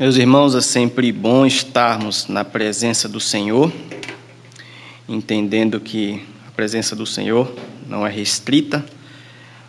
[0.00, 3.72] Meus irmãos, é sempre bom estarmos na presença do Senhor,
[5.08, 7.52] entendendo que a presença do Senhor
[7.84, 8.86] não é restrita,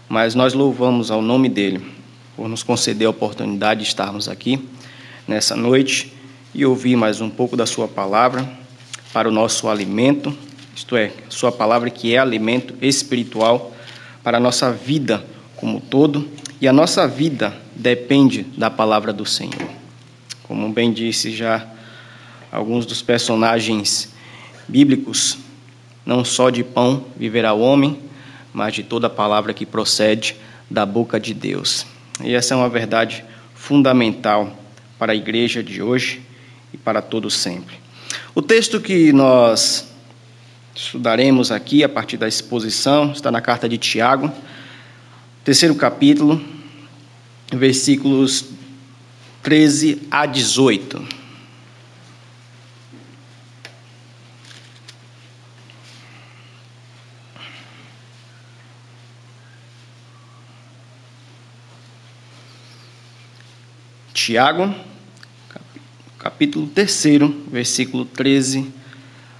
[0.07, 1.83] mas nós louvamos ao nome dele
[2.35, 4.69] por nos conceder a oportunidade de estarmos aqui
[5.27, 6.13] nessa noite
[6.53, 8.47] e ouvir mais um pouco da sua palavra
[9.11, 10.31] para o nosso alimento,
[10.75, 13.73] isto é, sua palavra que é alimento espiritual
[14.23, 15.25] para a nossa vida
[15.55, 16.29] como todo,
[16.61, 19.78] e a nossa vida depende da palavra do Senhor.
[20.49, 21.63] Como bem disse já
[22.51, 24.09] alguns dos personagens
[24.67, 25.37] bíblicos,
[26.03, 27.99] não só de pão viverá o homem,
[28.51, 30.35] mas de toda palavra que procede
[30.67, 31.85] da boca de Deus.
[32.23, 34.57] E essa é uma verdade fundamental
[34.97, 36.19] para a igreja de hoje
[36.73, 37.75] e para todo sempre.
[38.33, 39.87] O texto que nós
[40.75, 44.31] estudaremos aqui a partir da exposição está na carta de Tiago,
[45.43, 46.43] terceiro capítulo,
[47.53, 48.57] versículos
[49.49, 51.03] 13 a 18.
[64.13, 64.75] Tiago,
[66.19, 67.03] capítulo 3,
[67.51, 68.71] versículo 13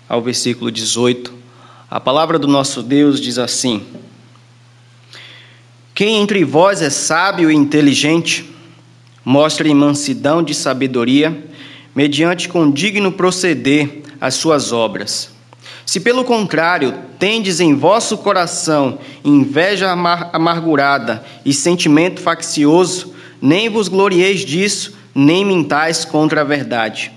[0.08, 1.32] ao versículo 18.
[1.88, 3.86] A palavra do nosso Deus diz assim:
[5.94, 8.58] Quem entre vós é sábio e inteligente,
[9.32, 11.46] Mostre mansidão de sabedoria,
[11.94, 15.30] mediante com digno proceder as suas obras.
[15.86, 19.92] Se pelo contrário tendes em vosso coração inveja
[20.34, 27.12] amargurada e sentimento faccioso, nem vos glorieis disso, nem mintais contra a verdade.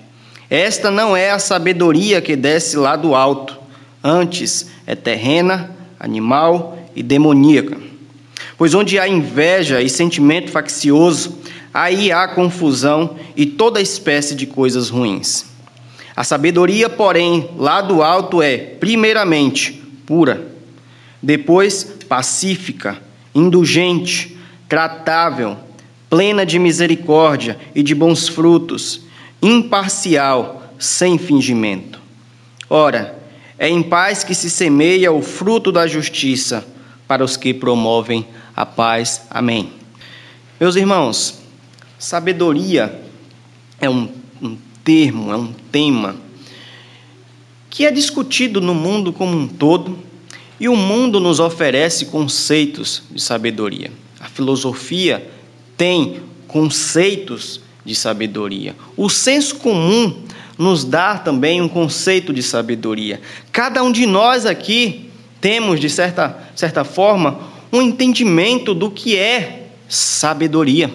[0.50, 3.58] Esta não é a sabedoria que desce lá do alto,
[4.04, 7.78] antes é terrena, animal e demoníaca.
[8.58, 11.40] Pois onde há inveja e sentimento faccioso,
[11.72, 15.46] aí há confusão e toda espécie de coisas ruins.
[16.14, 19.72] A sabedoria, porém, lá do alto é, primeiramente,
[20.04, 20.46] pura,
[21.22, 22.98] depois, pacífica,
[23.34, 24.36] indulgente,
[24.68, 25.56] tratável,
[26.10, 29.02] plena de misericórdia e de bons frutos,
[29.40, 32.00] imparcial, sem fingimento.
[32.68, 33.18] Ora,
[33.58, 36.66] é em paz que se semeia o fruto da justiça
[37.06, 39.22] para os que promovem a paz.
[39.30, 39.72] Amém.
[40.60, 41.41] Meus irmãos,
[42.02, 43.00] Sabedoria
[43.80, 44.08] é um,
[44.42, 46.16] um termo, é um tema
[47.70, 49.96] que é discutido no mundo como um todo
[50.58, 53.92] e o mundo nos oferece conceitos de sabedoria.
[54.18, 55.30] A filosofia
[55.76, 58.74] tem conceitos de sabedoria.
[58.96, 60.24] O senso comum
[60.58, 63.20] nos dá também um conceito de sabedoria.
[63.52, 65.08] Cada um de nós aqui
[65.40, 67.38] temos, de certa, certa forma,
[67.72, 70.90] um entendimento do que é sabedoria.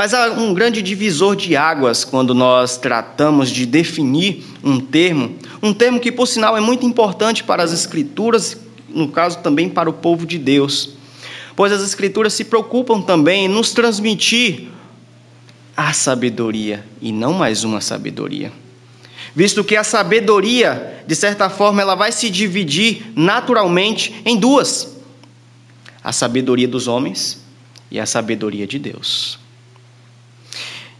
[0.00, 5.74] Mas há um grande divisor de águas quando nós tratamos de definir um termo, um
[5.74, 8.56] termo que, por sinal, é muito importante para as Escrituras,
[8.88, 10.94] no caso também para o povo de Deus,
[11.54, 14.68] pois as Escrituras se preocupam também em nos transmitir
[15.76, 18.50] a sabedoria e não mais uma sabedoria.
[19.36, 24.96] Visto que a sabedoria, de certa forma, ela vai se dividir naturalmente em duas:
[26.02, 27.44] a sabedoria dos homens
[27.90, 29.38] e a sabedoria de Deus.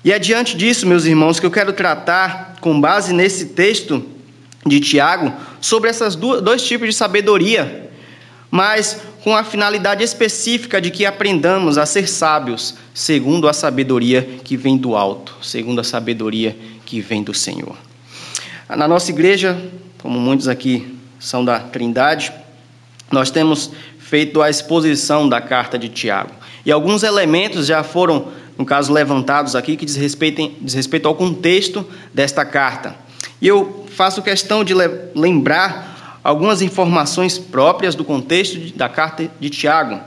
[0.03, 4.05] E é diante disso, meus irmãos, que eu quero tratar, com base nesse texto
[4.65, 7.91] de Tiago, sobre esses dois tipos de sabedoria,
[8.51, 14.57] mas com a finalidade específica de que aprendamos a ser sábios, segundo a sabedoria que
[14.57, 16.57] vem do alto, segundo a sabedoria
[16.87, 17.77] que vem do Senhor.
[18.69, 19.61] Na nossa igreja,
[19.99, 22.33] como muitos aqui são da Trindade,
[23.13, 26.33] nós temos feito a exposição da carta de Tiago.
[26.65, 28.29] E alguns elementos já foram
[28.61, 31.83] no caso, levantados aqui, que diz respeito ao contexto
[32.13, 32.95] desta carta.
[33.41, 34.75] E eu faço questão de
[35.15, 39.99] lembrar algumas informações próprias do contexto da carta de Tiago.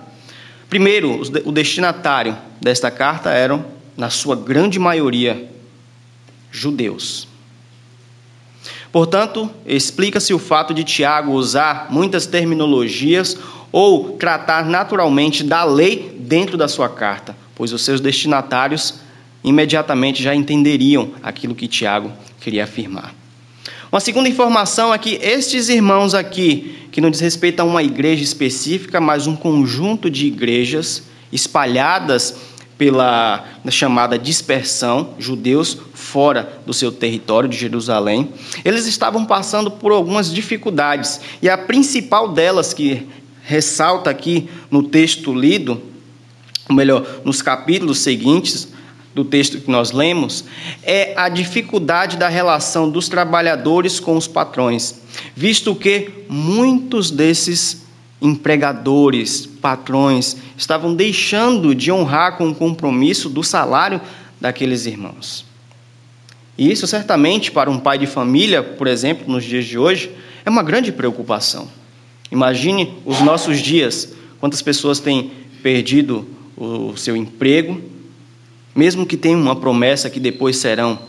[0.69, 3.65] Primeiro, o destinatário desta carta eram,
[3.97, 5.49] na sua grande maioria,
[6.51, 7.27] judeus.
[8.91, 13.35] Portanto, explica-se o fato de Tiago usar muitas terminologias
[13.71, 18.95] ou tratar naturalmente da lei dentro da sua carta pois os seus destinatários
[19.43, 23.13] imediatamente já entenderiam aquilo que Tiago queria afirmar.
[23.91, 28.23] Uma segunda informação é que estes irmãos aqui, que não diz respeito a uma igreja
[28.23, 32.35] específica, mas um conjunto de igrejas espalhadas
[32.75, 38.29] pela chamada dispersão, judeus fora do seu território de Jerusalém,
[38.65, 43.07] eles estavam passando por algumas dificuldades, e a principal delas que
[43.43, 45.92] ressalta aqui no texto lido
[46.69, 48.67] ou melhor, nos capítulos seguintes,
[49.13, 50.45] do texto que nós lemos
[50.81, 55.01] é a dificuldade da relação dos trabalhadores com os patrões,
[55.35, 57.83] visto que muitos desses
[58.21, 64.01] empregadores, patrões, estavam deixando de honrar com o compromisso do salário
[64.39, 65.45] daqueles irmãos.
[66.57, 70.11] E isso certamente para um pai de família, por exemplo, nos dias de hoje,
[70.45, 71.67] é uma grande preocupação.
[72.31, 75.31] Imagine os nossos dias, quantas pessoas têm
[75.61, 76.27] perdido
[76.57, 77.81] o seu emprego,
[78.75, 80.99] mesmo que tenham uma promessa que depois serão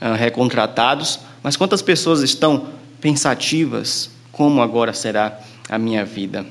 [0.00, 2.68] ah, recontratados, mas quantas pessoas estão
[3.00, 6.46] pensativas como agora será a minha vida?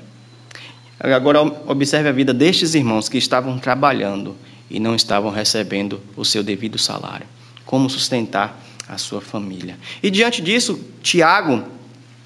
[0.99, 4.35] Agora observe a vida destes irmãos que estavam trabalhando
[4.69, 7.25] e não estavam recebendo o seu devido salário.
[7.65, 9.77] Como sustentar a sua família?
[10.03, 11.63] E diante disso, Tiago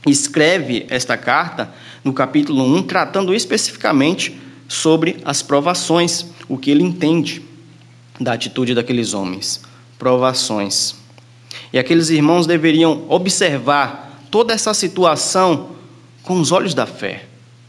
[0.07, 1.71] escreve esta carta
[2.03, 4.37] no capítulo 1, tratando especificamente
[4.67, 7.41] sobre as provações, o que ele entende
[8.19, 9.61] da atitude daqueles homens.
[9.97, 10.95] Provações.
[11.71, 15.71] E aqueles irmãos deveriam observar toda essa situação
[16.23, 17.25] com os olhos da fé,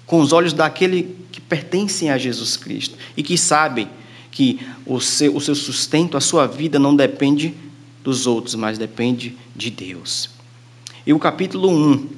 [0.06, 3.88] com os olhos daquele que pertencem a Jesus Cristo e que sabem
[4.30, 7.54] que o seu, o seu sustento, a sua vida não depende
[8.02, 10.30] dos outros, mas depende de Deus.
[11.06, 12.08] E o capítulo 1,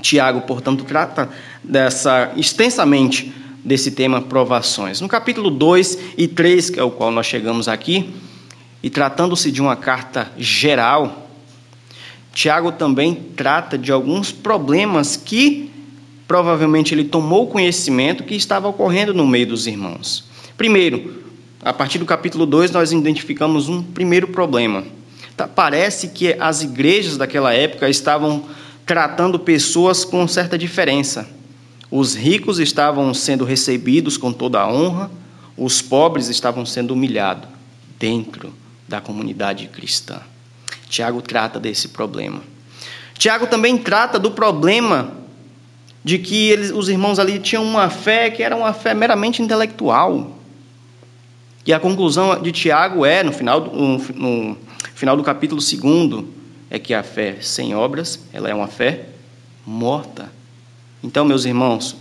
[0.00, 1.30] Tiago, portanto, trata
[1.62, 3.32] dessa extensamente
[3.64, 5.00] desse tema provações.
[5.00, 8.12] No capítulo 2 e 3, que é o qual nós chegamos aqui,
[8.82, 11.28] e tratando-se de uma carta geral,
[12.32, 15.70] Tiago também trata de alguns problemas que
[16.26, 20.24] provavelmente ele tomou conhecimento que estava ocorrendo no meio dos irmãos.
[20.56, 21.22] Primeiro,
[21.62, 24.82] a partir do capítulo 2, nós identificamos um primeiro problema.
[25.36, 28.44] Tá, parece que as igrejas daquela época estavam
[28.84, 31.28] tratando pessoas com certa diferença.
[31.94, 35.10] Os ricos estavam sendo recebidos com toda a honra,
[35.54, 37.46] os pobres estavam sendo humilhados
[37.98, 38.50] dentro
[38.88, 40.22] da comunidade cristã.
[40.88, 42.40] Tiago trata desse problema.
[43.18, 45.12] Tiago também trata do problema
[46.02, 50.38] de que eles, os irmãos ali tinham uma fé que era uma fé meramente intelectual.
[51.66, 54.56] E a conclusão de Tiago é, no final, no, no
[54.94, 56.24] final do capítulo 2,
[56.70, 59.08] é que a fé sem obras, ela é uma fé
[59.66, 60.40] morta.
[61.02, 61.96] Então, meus irmãos,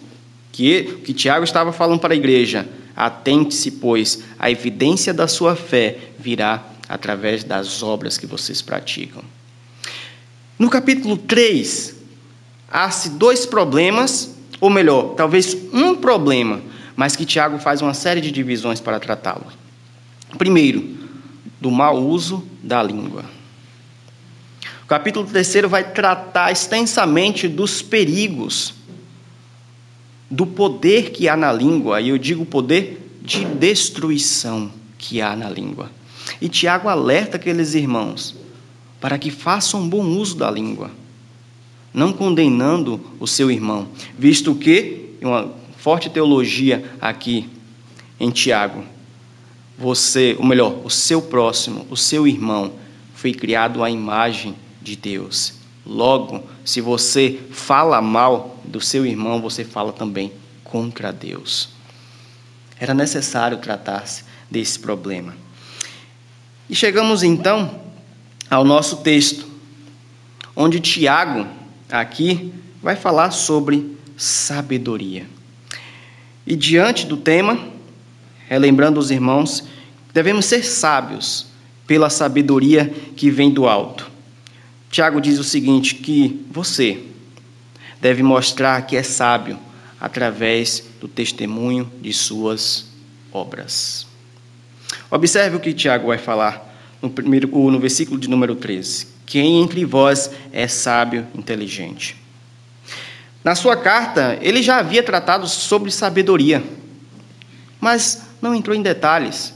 [0.52, 5.98] que que Tiago estava falando para a igreja, atente-se, pois a evidência da sua fé
[6.20, 9.24] virá através das obras que vocês praticam.
[10.60, 11.96] No capítulo 3,
[12.70, 16.62] há-se dois problemas, ou melhor, talvez um problema,
[16.96, 19.48] mas que Tiago faz uma série de divisões para tratá-lo.
[20.38, 20.98] Primeiro,
[21.60, 23.26] do mau uso da língua.
[24.84, 28.74] O capítulo 3 vai tratar extensamente dos perigos,
[30.32, 35.50] do poder que há na língua, e eu digo poder de destruição que há na
[35.50, 35.92] língua.
[36.42, 38.36] E Tiago alerta aqueles irmãos
[39.00, 40.90] para que façam bom uso da língua
[41.94, 43.88] não condenando o seu irmão,
[44.18, 47.50] visto que, uma forte teologia aqui
[48.20, 48.84] em Tiago,
[49.78, 52.74] você, ou melhor, o seu próximo, o seu irmão,
[53.14, 55.54] foi criado à imagem de Deus.
[55.86, 60.32] Logo, se você fala mal do seu irmão, você fala também
[60.64, 61.70] contra Deus.
[62.80, 65.36] Era necessário tratar-se desse problema.
[66.70, 67.80] E chegamos então
[68.50, 69.46] ao nosso texto,
[70.56, 71.48] onde Tiago
[71.90, 75.26] aqui vai falar sobre sabedoria.
[76.46, 77.60] E diante do tema,
[78.48, 79.64] relembrando os irmãos,
[80.14, 81.48] devemos ser sábios
[81.88, 84.11] pela sabedoria que vem do alto.
[84.92, 87.02] Tiago diz o seguinte: que você
[88.02, 89.58] deve mostrar que é sábio
[90.00, 92.88] através do testemunho de suas
[93.32, 94.06] obras.
[95.10, 96.70] Observe o que Tiago vai falar
[97.02, 99.08] no, primeiro, no versículo de número 13.
[99.26, 102.18] Quem entre vós é sábio, inteligente?
[103.44, 106.62] Na sua carta, ele já havia tratado sobre sabedoria,
[107.80, 109.54] mas não entrou em detalhes.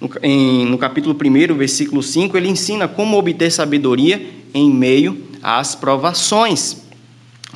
[0.00, 5.74] No, em, no capítulo 1, versículo 5, ele ensina como obter sabedoria em meio às
[5.74, 6.78] provações.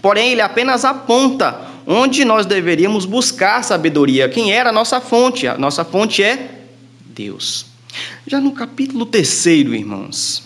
[0.01, 4.29] Porém, ele apenas aponta onde nós deveríamos buscar sabedoria.
[4.29, 5.47] Quem era a nossa fonte?
[5.47, 6.63] A nossa fonte é
[7.07, 7.67] Deus.
[8.27, 10.43] Já no capítulo 3, irmãos,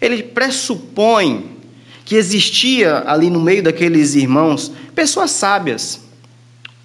[0.00, 1.58] ele pressupõe
[2.04, 6.00] que existia ali no meio daqueles irmãos pessoas sábias,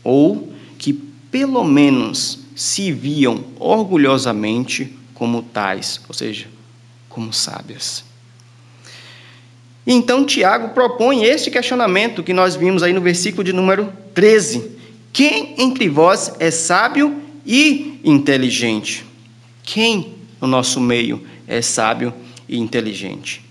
[0.03, 6.47] ou que pelo menos se viam orgulhosamente como tais, ou seja,
[7.09, 8.03] como sábias.
[9.86, 14.72] Então Tiago propõe este questionamento que nós vimos aí no versículo de número 13:
[15.13, 19.06] Quem entre vós é sábio e inteligente?
[19.63, 22.13] Quem no nosso meio é sábio
[22.48, 23.44] e inteligente.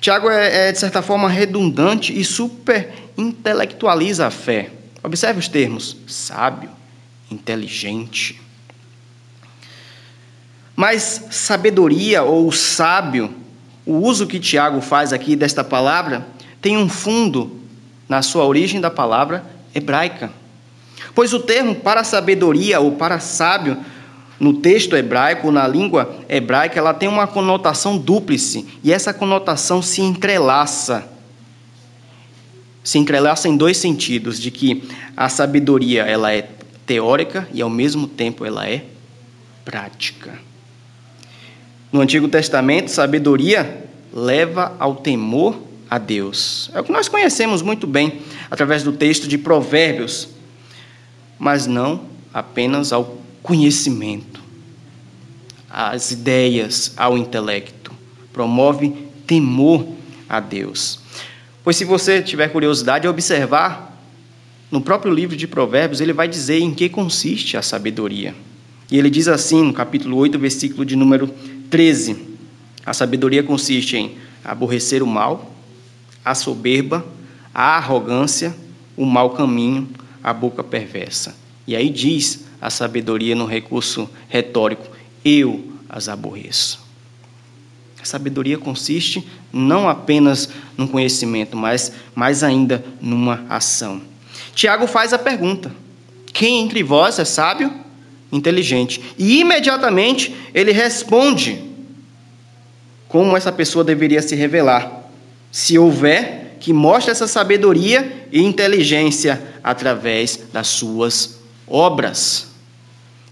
[0.00, 4.70] Tiago é, é, de certa forma, redundante e super intelectualiza a fé.
[5.02, 6.70] Observe os termos: sábio,
[7.30, 8.40] inteligente.
[10.76, 13.32] Mas sabedoria ou sábio,
[13.86, 16.26] o uso que Tiago faz aqui desta palavra,
[16.60, 17.60] tem um fundo
[18.08, 20.30] na sua origem da palavra hebraica.
[21.14, 23.76] Pois o termo para sabedoria ou para sábio
[24.38, 30.00] no texto hebraico, na língua hebraica, ela tem uma conotação dúplice, e essa conotação se
[30.00, 31.08] entrelaça.
[32.82, 36.48] Se entrelaça em dois sentidos, de que a sabedoria ela é
[36.84, 38.84] teórica e ao mesmo tempo ela é
[39.64, 40.38] prática.
[41.94, 45.56] No Antigo Testamento, sabedoria leva ao temor
[45.88, 46.68] a Deus.
[46.74, 48.20] É o que nós conhecemos muito bem
[48.50, 50.26] através do texto de Provérbios,
[51.38, 52.00] mas não
[52.32, 54.42] apenas ao conhecimento,
[55.70, 57.92] às ideias, ao intelecto.
[58.32, 58.92] Promove
[59.24, 59.86] temor
[60.28, 60.98] a Deus.
[61.62, 64.04] Pois se você tiver curiosidade de observar,
[64.68, 68.34] no próprio livro de Provérbios, ele vai dizer em que consiste a sabedoria.
[68.90, 71.32] E ele diz assim, no capítulo 8, versículo de número
[71.70, 72.36] 13:
[72.84, 75.54] A sabedoria consiste em aborrecer o mal,
[76.24, 77.04] a soberba,
[77.52, 78.54] a arrogância,
[78.96, 79.88] o mau caminho,
[80.22, 81.36] a boca perversa.
[81.66, 84.88] E aí diz a sabedoria no recurso retórico:
[85.24, 86.84] eu as aborreço.
[88.00, 94.02] A sabedoria consiste não apenas no conhecimento, mas mais ainda numa ação.
[94.54, 95.74] Tiago faz a pergunta:
[96.32, 97.72] quem entre vós é sábio?
[98.34, 99.00] Inteligente.
[99.16, 101.62] E imediatamente ele responde
[103.08, 105.08] como essa pessoa deveria se revelar.
[105.52, 111.38] Se houver, que mostre essa sabedoria e inteligência através das suas
[111.68, 112.48] obras.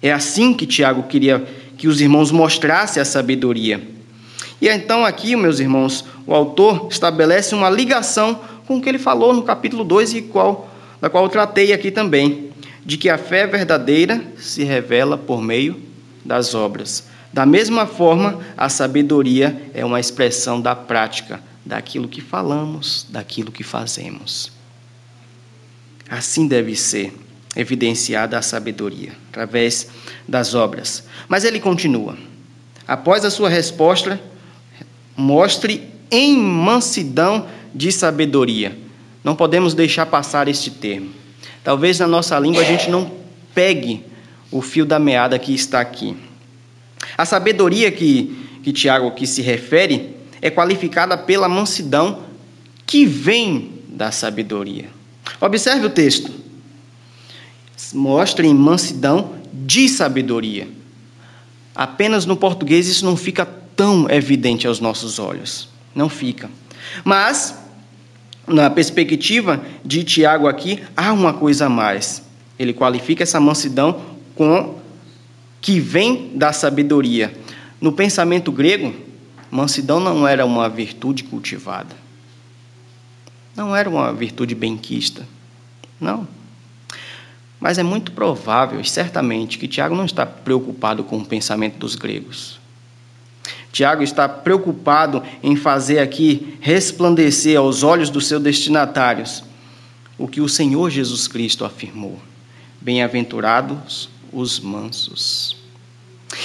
[0.00, 1.44] É assim que Tiago queria
[1.76, 3.82] que os irmãos mostrassem a sabedoria.
[4.60, 9.34] E então, aqui, meus irmãos, o autor estabelece uma ligação com o que ele falou
[9.34, 12.51] no capítulo 2, e qual, da qual eu tratei aqui também,
[12.84, 15.80] de que a fé verdadeira se revela por meio
[16.24, 17.04] das obras.
[17.32, 23.62] Da mesma forma, a sabedoria é uma expressão da prática, daquilo que falamos, daquilo que
[23.62, 24.52] fazemos.
[26.10, 27.14] Assim deve ser
[27.56, 29.88] evidenciada a sabedoria, através
[30.28, 31.04] das obras.
[31.28, 32.16] Mas ele continua.
[32.86, 34.20] Após a sua resposta,
[35.16, 38.76] mostre em mansidão de sabedoria.
[39.24, 41.21] Não podemos deixar passar este termo.
[41.64, 43.10] Talvez na nossa língua a gente não
[43.54, 44.04] pegue
[44.50, 46.16] o fio da meada que está aqui.
[47.16, 52.24] A sabedoria que, que Tiago aqui se refere é qualificada pela mansidão
[52.86, 54.88] que vem da sabedoria.
[55.40, 56.42] Observe o texto
[57.94, 60.68] mostrem mansidão de sabedoria.
[61.74, 65.68] Apenas no português isso não fica tão evidente aos nossos olhos.
[65.94, 66.50] Não fica.
[67.04, 67.54] Mas,
[68.46, 72.22] na perspectiva de Tiago aqui, há uma coisa a mais.
[72.58, 74.02] Ele qualifica essa mansidão
[74.34, 74.78] com
[75.60, 77.32] que vem da sabedoria.
[77.80, 78.94] No pensamento grego,
[79.50, 81.94] mansidão não era uma virtude cultivada.
[83.56, 85.26] Não era uma virtude benquista.
[86.00, 86.26] Não.
[87.60, 92.58] Mas é muito provável, certamente, que Tiago não está preocupado com o pensamento dos gregos.
[93.72, 99.42] Tiago está preocupado em fazer aqui resplandecer aos olhos dos seus destinatários
[100.18, 102.18] o que o Senhor Jesus Cristo afirmou:
[102.80, 105.56] Bem-aventurados os mansos.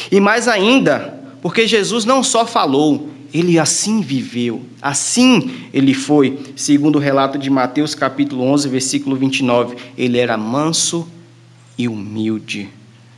[0.10, 6.96] E mais ainda, porque Jesus não só falou, ele assim viveu, assim ele foi, segundo
[6.96, 9.75] o relato de Mateus capítulo 11, versículo 29.
[9.98, 11.07] Ele era manso
[11.77, 12.69] e humilde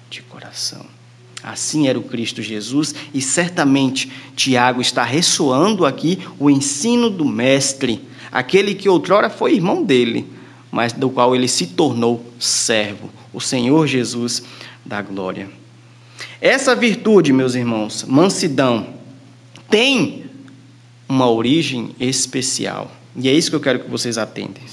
[0.09, 0.98] de coração.
[1.43, 8.01] Assim era o Cristo Jesus, e certamente Tiago está ressoando aqui o ensino do Mestre,
[8.31, 10.27] aquele que outrora foi irmão dele,
[10.71, 14.43] mas do qual ele se tornou servo, o Senhor Jesus
[14.85, 15.49] da glória.
[16.41, 18.87] Essa virtude, meus irmãos, mansidão,
[19.69, 20.25] tem
[21.07, 22.91] uma origem especial.
[23.15, 24.63] E é isso que eu quero que vocês atentem.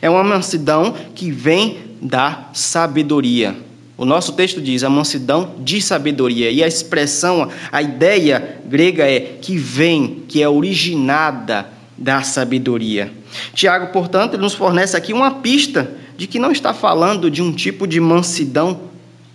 [0.00, 3.56] É uma mansidão que vem da sabedoria.
[3.98, 6.50] O nosso texto diz a mansidão de sabedoria.
[6.50, 13.10] E a expressão, a ideia grega é que vem, que é originada da sabedoria.
[13.54, 17.52] Tiago, portanto, ele nos fornece aqui uma pista de que não está falando de um
[17.52, 18.80] tipo de mansidão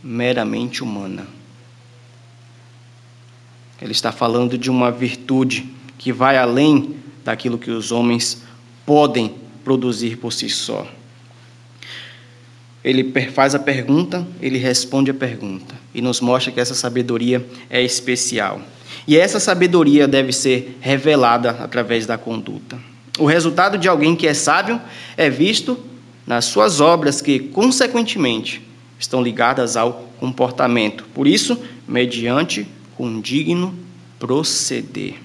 [0.03, 1.25] meramente humana.
[3.81, 8.43] Ele está falando de uma virtude que vai além daquilo que os homens
[8.85, 10.87] podem produzir por si só.
[12.83, 17.81] Ele faz a pergunta, ele responde a pergunta e nos mostra que essa sabedoria é
[17.81, 18.61] especial.
[19.07, 22.79] E essa sabedoria deve ser revelada através da conduta.
[23.19, 24.81] O resultado de alguém que é sábio
[25.15, 25.77] é visto
[26.25, 28.61] nas suas obras, que, consequentemente,
[28.97, 31.05] estão ligadas ao comportamento.
[31.13, 33.75] Por isso, mediante condigno
[34.19, 35.15] proceder.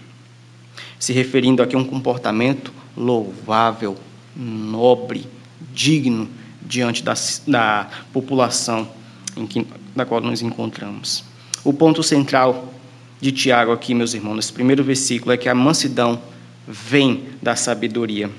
[0.99, 3.97] Se referindo aqui a um comportamento louvável,
[4.35, 5.27] nobre,
[5.73, 6.29] digno
[6.67, 7.15] diante da,
[7.47, 8.89] da população
[9.37, 11.25] em que, na qual nos encontramos.
[11.65, 12.73] O ponto central
[13.21, 16.21] de Tiago aqui, meus irmãos, nesse primeiro versículo, é que a mansidão
[16.67, 18.31] vem da sabedoria.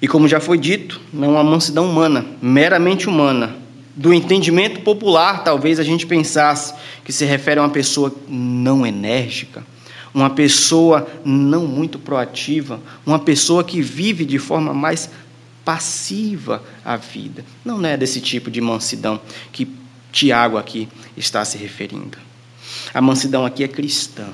[0.00, 3.56] E como já foi dito, não é uma mansidão humana, meramente humana.
[3.94, 6.72] Do entendimento popular, talvez a gente pensasse
[7.04, 9.62] que se refere a uma pessoa não enérgica,
[10.14, 15.10] uma pessoa não muito proativa, uma pessoa que vive de forma mais
[15.64, 17.44] passiva a vida.
[17.64, 19.20] Não é desse tipo de mansidão
[19.52, 19.68] que
[20.12, 22.18] Tiago aqui está se referindo.
[22.92, 24.28] A mansidão aqui é cristã,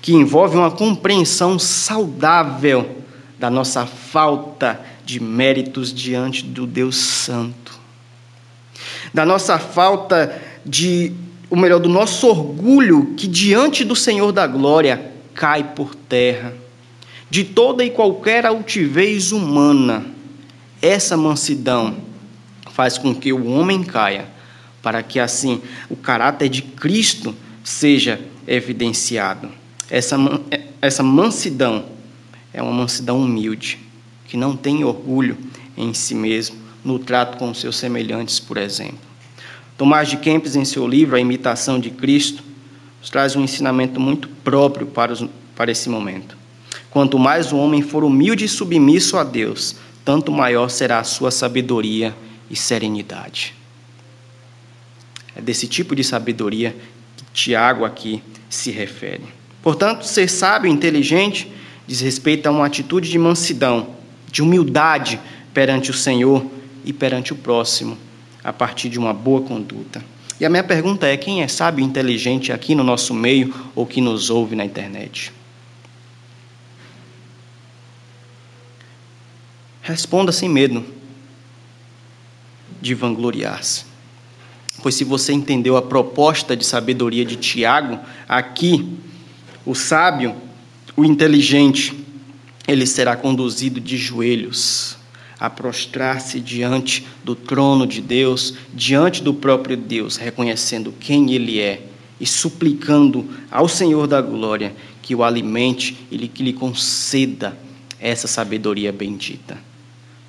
[0.00, 3.02] que envolve uma compreensão saudável
[3.38, 7.72] da nossa falta de méritos diante do Deus Santo,
[9.12, 11.12] da nossa falta de,
[11.50, 16.61] o melhor, do nosso orgulho que diante do Senhor da glória cai por terra
[17.32, 20.04] de toda e qualquer altivez humana.
[20.82, 21.96] Essa mansidão
[22.72, 24.26] faz com que o homem caia,
[24.82, 27.34] para que assim o caráter de Cristo
[27.64, 29.48] seja evidenciado.
[29.88, 30.18] Essa,
[30.82, 31.86] essa mansidão
[32.52, 33.78] é uma mansidão humilde,
[34.26, 35.38] que não tem orgulho
[35.74, 38.98] em si mesmo, no trato com seus semelhantes, por exemplo.
[39.78, 42.44] Tomás de Kempis, em seu livro A Imitação de Cristo,
[43.00, 45.24] nos traz um ensinamento muito próprio para, os,
[45.56, 46.41] para esse momento.
[46.92, 51.30] Quanto mais o homem for humilde e submisso a Deus, tanto maior será a sua
[51.30, 52.14] sabedoria
[52.50, 53.54] e serenidade.
[55.34, 56.76] É desse tipo de sabedoria
[57.16, 59.24] que Tiago aqui se refere.
[59.62, 61.50] Portanto, ser sábio e inteligente
[61.86, 63.88] diz respeito a uma atitude de mansidão,
[64.30, 65.18] de humildade
[65.54, 66.44] perante o Senhor
[66.84, 67.96] e perante o próximo,
[68.44, 70.04] a partir de uma boa conduta.
[70.38, 73.86] E a minha pergunta é: quem é sábio e inteligente aqui no nosso meio ou
[73.86, 75.32] que nos ouve na internet?
[79.82, 80.84] Responda sem medo
[82.80, 83.84] de vangloriar-se.
[84.80, 88.96] Pois se você entendeu a proposta de sabedoria de Tiago, aqui,
[89.66, 90.34] o sábio,
[90.96, 91.92] o inteligente,
[92.66, 94.96] ele será conduzido de joelhos
[95.38, 101.84] a prostrar-se diante do trono de Deus, diante do próprio Deus, reconhecendo quem ele é
[102.20, 107.58] e suplicando ao Senhor da glória que o alimente e que lhe conceda
[107.98, 109.71] essa sabedoria bendita.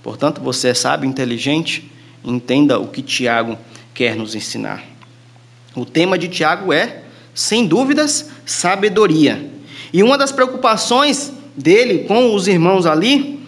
[0.03, 1.89] Portanto, você é sábio, inteligente,
[2.23, 3.57] entenda o que Tiago
[3.93, 4.83] quer nos ensinar.
[5.73, 9.49] O tema de Tiago é, sem dúvidas, sabedoria.
[9.93, 13.39] E uma das preocupações dele com os irmãos ali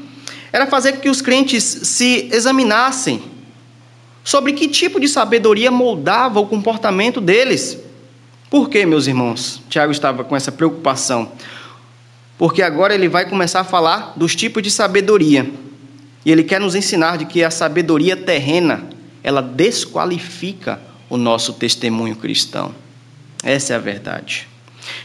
[0.54, 3.22] era fazer que os crentes se examinassem
[4.24, 7.78] sobre que tipo de sabedoria moldava o comportamento deles.
[8.50, 9.62] Por que, meus irmãos?
[9.70, 11.32] Tiago estava com essa preocupação.
[12.38, 15.52] Porque agora ele vai começar a falar dos tipos de sabedoria.
[16.26, 18.90] E ele quer nos ensinar de que a sabedoria terrena,
[19.24, 22.74] ela desqualifica o nosso testemunho cristão.
[23.44, 24.48] Essa é a verdade.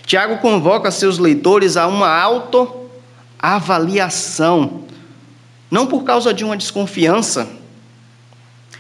[0.07, 4.85] Tiago convoca seus leitores a uma autoavaliação,
[5.71, 7.47] não por causa de uma desconfiança,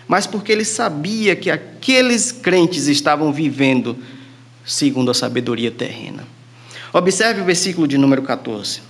[0.08, 3.98] mas porque ele sabia que aqueles crentes estavam vivendo
[4.64, 6.26] segundo a sabedoria terrena.
[6.92, 8.80] Observe o versículo de número 14.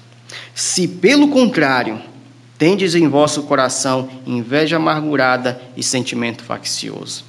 [0.55, 2.01] Se pelo contrário
[2.61, 7.25] tendes em vosso coração inveja amargurada e sentimento faccioso.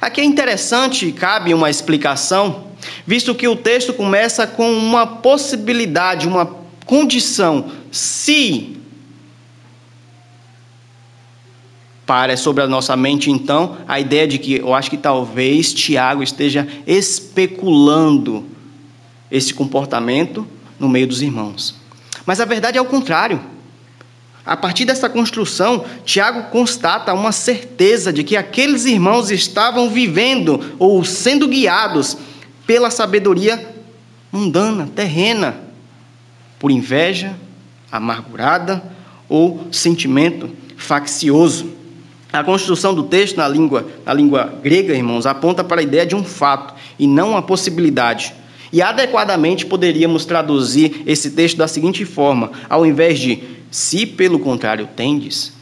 [0.00, 2.64] Aqui é interessante e cabe uma explicação,
[3.06, 7.70] visto que o texto começa com uma possibilidade, uma condição.
[7.92, 8.76] Se
[12.04, 16.24] para sobre a nossa mente, então, a ideia de que eu acho que talvez Tiago
[16.24, 18.44] esteja especulando
[19.30, 20.44] esse comportamento
[20.76, 21.76] no meio dos irmãos.
[22.26, 23.51] Mas a verdade é o contrário.
[24.44, 31.04] A partir dessa construção, Tiago constata uma certeza de que aqueles irmãos estavam vivendo ou
[31.04, 32.16] sendo guiados
[32.66, 33.72] pela sabedoria
[34.32, 35.56] mundana, terrena,
[36.58, 37.36] por inveja
[37.90, 38.82] amargurada
[39.28, 41.70] ou sentimento faccioso.
[42.32, 46.16] A construção do texto na língua, na língua grega, irmãos, aponta para a ideia de
[46.16, 48.34] um fato e não uma possibilidade.
[48.72, 54.86] E adequadamente poderíamos traduzir esse texto da seguinte forma: ao invés de se, pelo contrário,
[54.94, 55.54] tendes,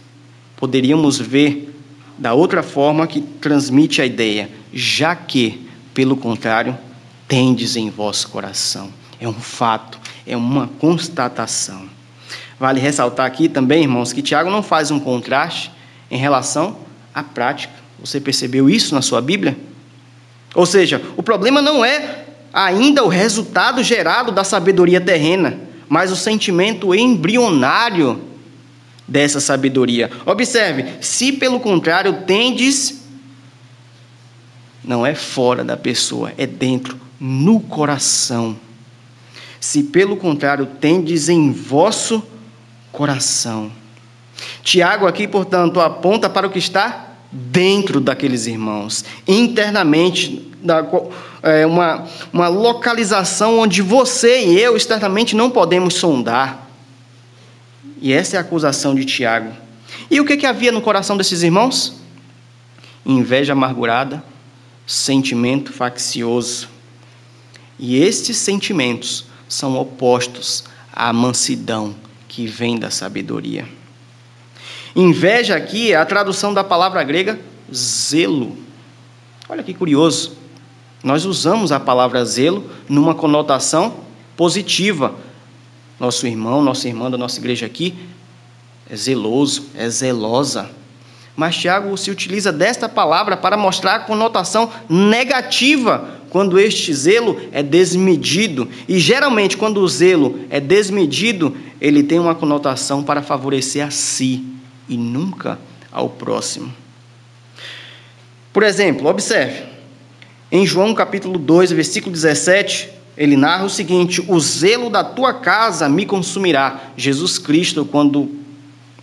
[0.57, 1.73] poderíamos ver
[2.18, 6.77] da outra forma que transmite a ideia, já que, pelo contrário,
[7.29, 8.92] tendes em vosso coração.
[9.20, 9.96] É um fato,
[10.27, 11.88] é uma constatação.
[12.59, 15.70] Vale ressaltar aqui também, irmãos, que Tiago não faz um contraste
[16.11, 16.79] em relação
[17.14, 17.73] à prática.
[18.01, 19.57] Você percebeu isso na sua Bíblia?
[20.53, 26.16] Ou seja, o problema não é ainda o resultado gerado da sabedoria terrena, mas o
[26.16, 28.22] sentimento embrionário
[29.09, 30.09] dessa sabedoria.
[30.24, 33.03] Observe, se pelo contrário tendes,
[34.85, 38.57] não é fora da pessoa, é dentro, no coração.
[39.59, 42.22] Se pelo contrário tendes em vosso
[42.92, 43.72] coração.
[44.62, 50.51] Tiago aqui, portanto, aponta para o que está dentro daqueles irmãos, internamente,
[51.43, 56.69] é, uma, uma localização onde você e eu externamente não podemos sondar.
[58.01, 59.53] E essa é a acusação de Tiago.
[60.11, 61.95] E o que, que havia no coração desses irmãos?
[63.05, 64.23] Inveja amargurada,
[64.87, 66.69] sentimento faccioso.
[67.79, 71.95] E estes sentimentos são opostos à mansidão
[72.29, 73.80] que vem da sabedoria.
[74.94, 77.38] Inveja aqui é a tradução da palavra grega
[77.72, 78.57] zelo.
[79.48, 80.37] Olha que curioso.
[81.03, 83.94] Nós usamos a palavra zelo numa conotação
[84.37, 85.14] positiva.
[85.98, 87.94] Nosso irmão, nossa irmã da nossa igreja aqui
[88.88, 90.70] é zeloso, é zelosa.
[91.37, 97.62] Mas Tiago se utiliza desta palavra para mostrar a conotação negativa quando este zelo é
[97.62, 98.68] desmedido.
[98.88, 104.60] E geralmente, quando o zelo é desmedido, ele tem uma conotação para favorecer a si
[104.90, 105.59] e nunca
[105.90, 106.70] ao próximo.
[108.53, 109.62] Por exemplo, observe,
[110.50, 115.88] em João capítulo 2, versículo 17, ele narra o seguinte: O zelo da tua casa
[115.88, 116.90] me consumirá.
[116.96, 118.29] Jesus Cristo, quando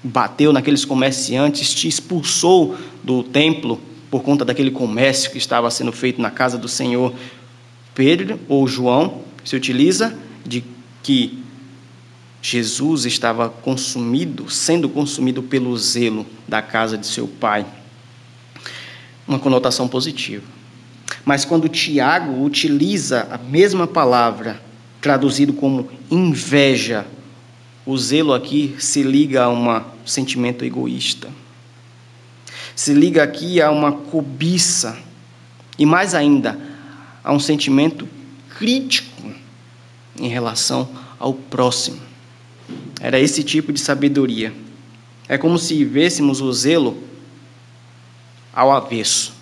[0.04, 3.80] bateu naqueles comerciantes, te expulsou do templo
[4.12, 7.14] por conta daquele comércio que estava sendo feito na casa do Senhor.
[7.96, 10.64] Pedro ou João se utiliza de
[11.02, 11.44] que
[12.42, 17.66] Jesus estava consumido, sendo consumido pelo zelo da casa de seu pai.
[19.28, 20.46] Uma conotação positiva.
[21.26, 24.62] Mas quando Tiago utiliza a mesma palavra,
[25.02, 27.06] traduzido como inveja,
[27.86, 31.30] o zelo aqui se liga a um sentimento egoísta.
[32.76, 34.98] Se liga aqui a uma cobiça.
[35.80, 36.60] E mais ainda,
[37.24, 38.08] a um sentimento
[38.58, 39.32] crítico
[40.20, 42.07] em relação ao próximo.
[43.00, 44.54] Era esse tipo de sabedoria.
[45.28, 46.98] É como se vêssemos o zelo
[48.54, 49.34] ao avesso.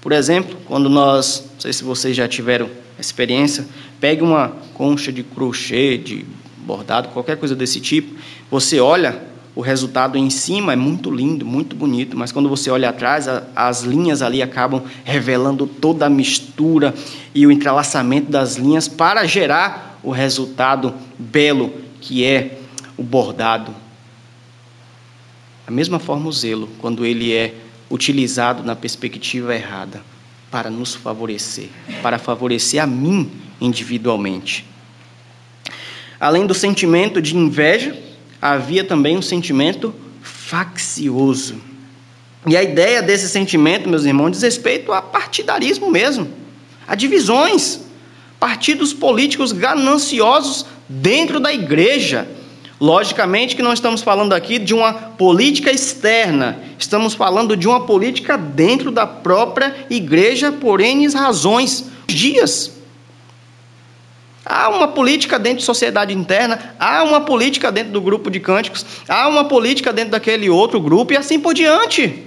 [0.00, 3.66] Por exemplo, quando nós, não sei se vocês já tiveram experiência,
[4.00, 6.24] pegue uma concha de crochê, de
[6.58, 8.14] bordado, qualquer coisa desse tipo,
[8.50, 9.20] você olha
[9.54, 13.82] o resultado em cima é muito lindo, muito bonito, mas quando você olha atrás, as
[13.82, 16.92] linhas ali acabam revelando toda a mistura
[17.32, 22.58] e o entrelaçamento das linhas para gerar o resultado belo que é
[22.96, 23.74] o bordado.
[25.66, 27.54] Da mesma forma, o zelo, quando ele é
[27.90, 30.02] utilizado na perspectiva errada,
[30.50, 31.68] para nos favorecer,
[32.02, 33.30] para favorecer a mim
[33.60, 34.64] individualmente.
[36.20, 37.96] Além do sentimento de inveja,
[38.40, 41.60] havia também um sentimento faccioso.
[42.46, 46.28] E a ideia desse sentimento, meus irmãos, diz respeito a partidarismo mesmo,
[46.86, 47.80] a divisões,
[48.38, 52.28] partidos políticos gananciosos dentro da igreja
[52.80, 58.36] Logicamente que não estamos falando aqui de uma política externa, estamos falando de uma política
[58.36, 61.84] dentro da própria igreja por N razões.
[62.06, 62.72] Dias.
[64.44, 68.84] Há uma política dentro de sociedade interna, há uma política dentro do grupo de cânticos,
[69.08, 72.24] há uma política dentro daquele outro grupo e assim por diante.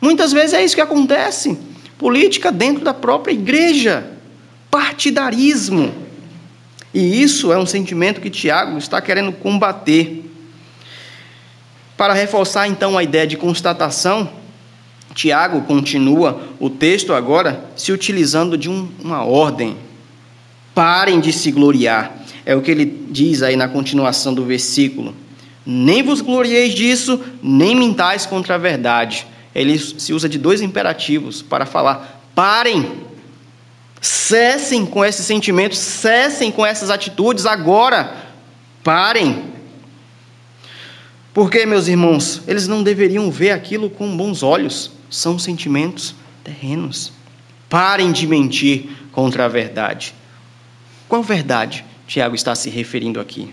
[0.00, 1.56] Muitas vezes é isso que acontece.
[1.96, 4.10] Política dentro da própria igreja.
[4.70, 6.07] Partidarismo.
[6.92, 10.24] E isso é um sentimento que Tiago está querendo combater.
[11.96, 14.30] Para reforçar então a ideia de constatação,
[15.14, 19.76] Tiago continua o texto agora se utilizando de um, uma ordem.
[20.74, 22.16] Parem de se gloriar.
[22.46, 25.14] É o que ele diz aí na continuação do versículo.
[25.66, 29.26] Nem vos glorieis disso, nem mintais contra a verdade.
[29.54, 33.07] Ele se usa de dois imperativos para falar: parem
[34.00, 38.16] Cessem com esses sentimentos, cessem com essas atitudes agora.
[38.84, 39.44] Parem.
[41.34, 44.90] Porque, meus irmãos, eles não deveriam ver aquilo com bons olhos.
[45.10, 47.12] São sentimentos terrenos.
[47.68, 50.14] Parem de mentir contra a verdade.
[51.08, 53.52] Qual verdade Tiago está se referindo aqui?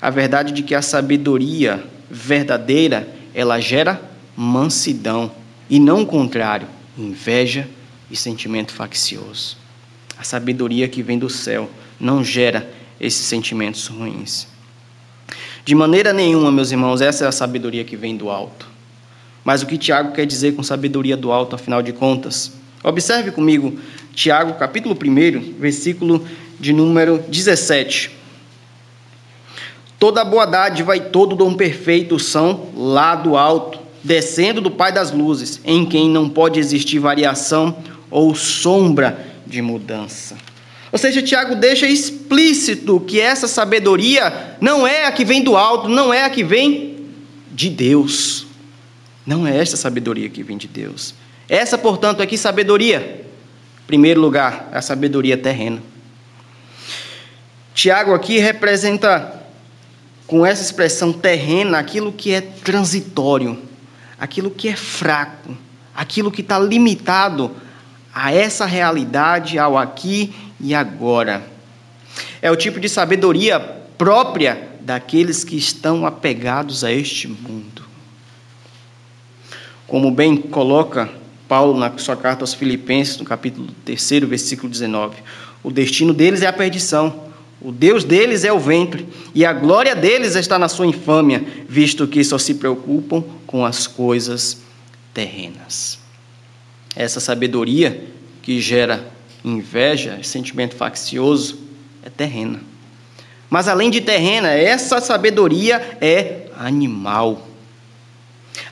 [0.00, 4.00] A verdade de que a sabedoria verdadeira, ela gera
[4.36, 5.30] mansidão,
[5.68, 7.68] e não o contrário, inveja
[8.10, 9.56] e sentimento faccioso.
[10.18, 14.46] A sabedoria que vem do céu não gera esses sentimentos ruins.
[15.64, 18.66] De maneira nenhuma, meus irmãos, essa é a sabedoria que vem do alto.
[19.44, 22.52] Mas o que Tiago quer dizer com sabedoria do alto, afinal de contas?
[22.82, 23.78] Observe comigo
[24.14, 26.24] Tiago, capítulo 1, versículo
[26.58, 28.12] de número 17.
[29.98, 35.10] Toda boa dádiva e todo dom perfeito são lá do alto, descendo do Pai das
[35.10, 37.76] luzes, em quem não pode existir variação
[38.10, 40.36] ou sombra de mudança.
[40.92, 45.88] Ou seja, Tiago deixa explícito que essa sabedoria não é a que vem do alto,
[45.88, 47.06] não é a que vem
[47.52, 48.46] de Deus.
[49.26, 51.14] Não é essa sabedoria que vem de Deus.
[51.48, 53.24] Essa, portanto, é que sabedoria?
[53.82, 55.82] Em primeiro lugar, a sabedoria terrena.
[57.74, 59.42] Tiago aqui representa,
[60.26, 63.58] com essa expressão terrena, aquilo que é transitório,
[64.18, 65.56] aquilo que é fraco,
[65.94, 67.54] aquilo que está limitado
[68.16, 71.46] a essa realidade, ao aqui e agora.
[72.40, 77.84] É o tipo de sabedoria própria daqueles que estão apegados a este mundo.
[79.86, 81.10] Como bem coloca
[81.46, 85.16] Paulo na sua carta aos Filipenses, no capítulo 3, versículo 19:
[85.62, 87.28] o destino deles é a perdição,
[87.60, 92.06] o Deus deles é o ventre, e a glória deles está na sua infâmia, visto
[92.06, 94.62] que só se preocupam com as coisas
[95.12, 96.05] terrenas.
[96.96, 98.02] Essa sabedoria
[98.42, 99.06] que gera
[99.44, 101.58] inveja, sentimento faccioso,
[102.02, 102.60] é terrena.
[103.50, 107.46] Mas além de terrena, essa sabedoria é animal.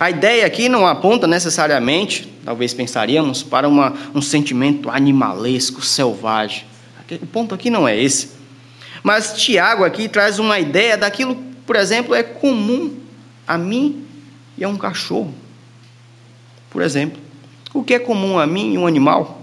[0.01, 6.65] A ideia aqui não aponta necessariamente, talvez pensaríamos, para uma, um sentimento animalesco, selvagem.
[7.21, 8.31] O ponto aqui não é esse.
[9.03, 12.97] Mas Tiago aqui traz uma ideia daquilo, por exemplo, é comum
[13.47, 14.07] a mim
[14.57, 15.33] e a um cachorro.
[16.71, 17.21] Por exemplo,
[17.75, 19.43] o que é comum a mim e um animal?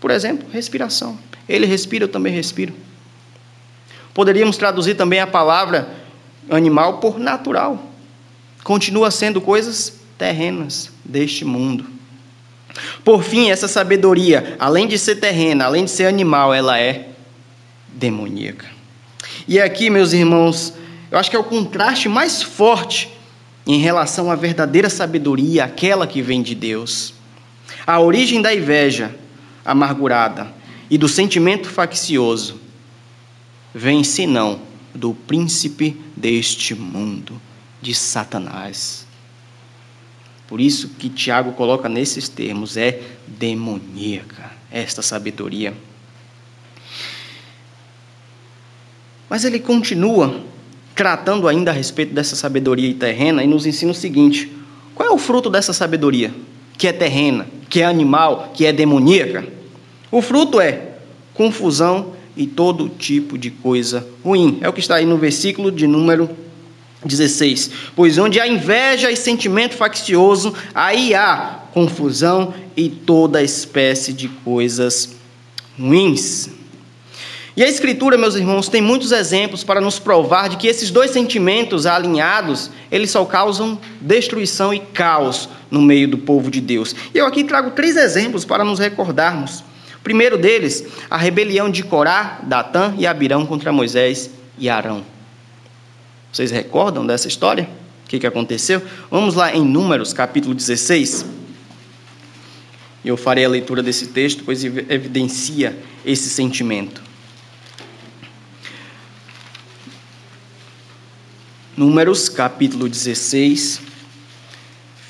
[0.00, 1.18] Por exemplo, respiração.
[1.48, 2.74] Ele respira, eu também respiro.
[4.12, 5.88] Poderíamos traduzir também a palavra
[6.50, 7.90] animal por natural.
[8.62, 11.86] Continua sendo coisas terrenas deste mundo.
[13.04, 17.08] Por fim, essa sabedoria, além de ser terrena, além de ser animal, ela é
[17.88, 18.66] demoníaca.
[19.46, 20.74] E aqui, meus irmãos,
[21.10, 23.16] eu acho que é o contraste mais forte
[23.66, 27.13] em relação à verdadeira sabedoria, aquela que vem de Deus.
[27.86, 29.14] A origem da inveja
[29.64, 30.52] amargurada
[30.88, 32.60] e do sentimento faccioso
[33.74, 34.60] vem senão
[34.94, 37.40] do príncipe deste mundo,
[37.82, 39.06] de Satanás.
[40.46, 45.74] Por isso que Tiago coloca nesses termos, é demoníaca esta sabedoria.
[49.28, 50.44] Mas ele continua
[50.94, 54.50] tratando ainda a respeito dessa sabedoria terrena e nos ensina o seguinte:
[54.94, 56.32] qual é o fruto dessa sabedoria?
[56.78, 59.44] Que é terrena, que é animal, que é demoníaca?
[60.08, 60.90] O fruto é
[61.34, 64.58] confusão e todo tipo de coisa ruim.
[64.60, 66.30] É o que está aí no versículo de número
[67.04, 67.72] 16.
[67.96, 75.16] Pois onde há inveja e sentimento faccioso, aí há confusão e toda espécie de coisas
[75.76, 76.50] ruins.
[77.56, 81.12] E a Escritura, meus irmãos, tem muitos exemplos para nos provar de que esses dois
[81.12, 86.94] sentimentos alinhados, eles só causam destruição e caos no meio do povo de Deus.
[87.14, 89.62] E eu aqui trago três exemplos para nos recordarmos
[90.04, 95.02] primeiro deles, a rebelião de Corá, Datã e Abirão contra Moisés e Arão.
[96.30, 97.66] Vocês recordam dessa história?
[98.04, 98.82] O que, que aconteceu?
[99.10, 101.24] Vamos lá em Números, capítulo 16.
[103.02, 107.02] Eu farei a leitura desse texto, pois evidencia esse sentimento.
[111.76, 113.80] Números, capítulo 16,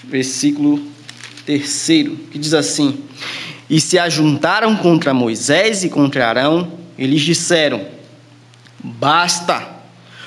[0.04, 0.80] versículo
[1.44, 1.86] 3,
[2.30, 3.04] que diz assim:
[3.68, 7.86] e se ajuntaram contra Moisés e contra Arão, eles disseram:
[8.82, 9.66] Basta,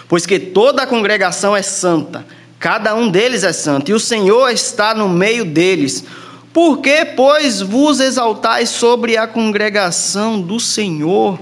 [0.07, 2.25] pois que toda a congregação é santa,
[2.59, 6.03] cada um deles é santo, e o Senhor está no meio deles.
[6.51, 11.39] Por que, pois, vos exaltais sobre a congregação do Senhor?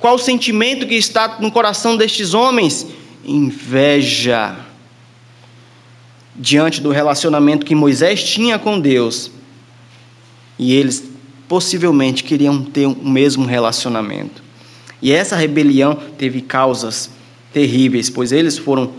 [0.00, 2.86] Qual o sentimento que está no coração destes homens?
[3.24, 4.56] Inveja.
[6.34, 9.30] Diante do relacionamento que Moisés tinha com Deus,
[10.58, 11.04] e eles
[11.46, 14.42] possivelmente queriam ter o mesmo relacionamento.
[15.02, 17.10] E essa rebelião teve causas
[17.52, 18.92] terríveis, pois eles foram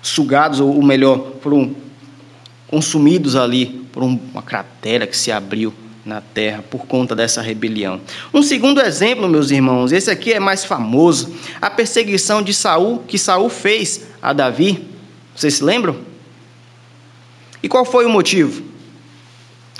[0.00, 1.74] sugados, ou melhor, foram
[2.68, 5.72] consumidos ali por uma cratera que se abriu
[6.04, 8.00] na terra por conta dessa rebelião.
[8.34, 13.18] Um segundo exemplo, meus irmãos, esse aqui é mais famoso, a perseguição de Saul que
[13.18, 14.84] Saul fez a Davi.
[15.34, 15.96] Vocês se lembram?
[17.62, 18.62] E qual foi o motivo?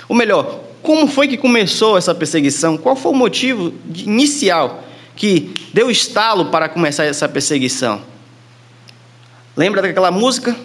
[0.07, 2.77] Ou melhor, como foi que começou essa perseguição?
[2.77, 4.83] Qual foi o motivo inicial
[5.15, 8.01] que deu estalo para começar essa perseguição?
[9.55, 10.55] Lembra daquela música?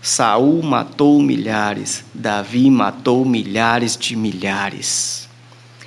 [0.00, 5.28] Saul matou milhares, Davi matou milhares de milhares.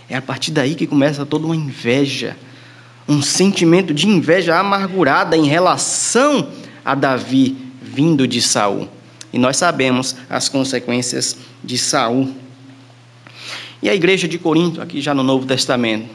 [0.09, 2.35] É a partir daí que começa toda uma inveja,
[3.07, 6.49] um sentimento de inveja amargurada em relação
[6.83, 8.89] a Davi vindo de Saul.
[9.31, 12.33] E nós sabemos as consequências de Saul.
[13.81, 16.09] E a igreja de Corinto, aqui já no Novo Testamento,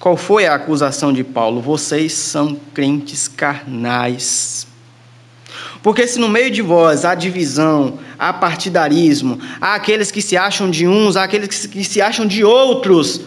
[0.00, 1.60] qual foi a acusação de Paulo?
[1.60, 4.66] Vocês são crentes carnais.
[5.86, 10.68] Porque se no meio de vós há divisão, há partidarismo, há aqueles que se acham
[10.68, 13.20] de uns, há aqueles que se acham de outros,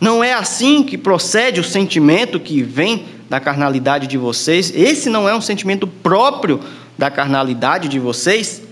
[0.00, 4.72] não é assim que procede o sentimento que vem da carnalidade de vocês?
[4.76, 6.60] Esse não é um sentimento próprio
[6.96, 8.62] da carnalidade de vocês?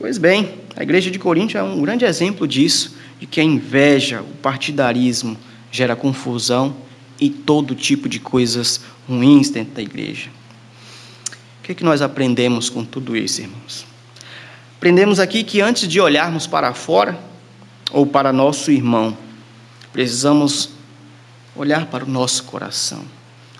[0.00, 4.20] Pois bem, a igreja de Corinto é um grande exemplo disso, de que a inveja,
[4.22, 5.38] o partidarismo
[5.70, 6.74] gera confusão
[7.20, 10.37] e todo tipo de coisas ruins dentro da igreja.
[11.68, 13.84] Que, que nós aprendemos com tudo isso, irmãos?
[14.78, 17.20] Aprendemos aqui que antes de olharmos para fora
[17.92, 19.14] ou para nosso irmão,
[19.92, 20.70] precisamos
[21.54, 23.04] olhar para o nosso coração,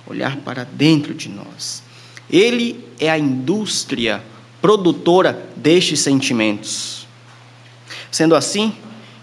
[0.07, 1.83] olhar para dentro de nós.
[2.31, 4.25] Ele é a indústria
[4.63, 7.07] produtora destes sentimentos.
[8.11, 8.75] Sendo assim,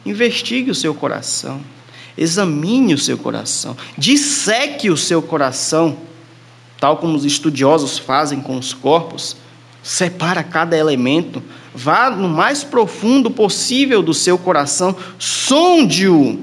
[0.05, 1.59] investigue o seu coração,
[2.15, 5.97] examine o seu coração, disseque o seu coração,
[6.79, 9.37] tal como os estudiosos fazem com os corpos,
[9.81, 16.39] separa cada elemento, vá no mais profundo possível do seu coração, sonde-o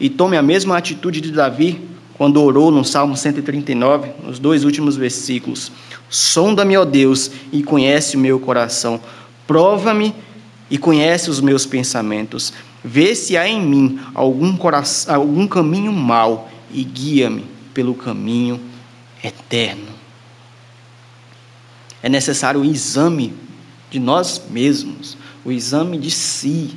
[0.00, 4.96] e tome a mesma atitude de Davi quando orou no Salmo 139, nos dois últimos
[4.96, 5.72] versículos.
[6.08, 9.00] Sonda-me, ó Deus, e conhece o meu coração.
[9.46, 10.14] Prova-me
[10.70, 12.52] e conhece os meus pensamentos.
[12.84, 18.60] Vê se há em mim algum, coração, algum caminho mau e guia-me pelo caminho
[19.22, 19.88] eterno.
[22.02, 23.34] É necessário o exame
[23.90, 26.70] de nós mesmos, o exame de si.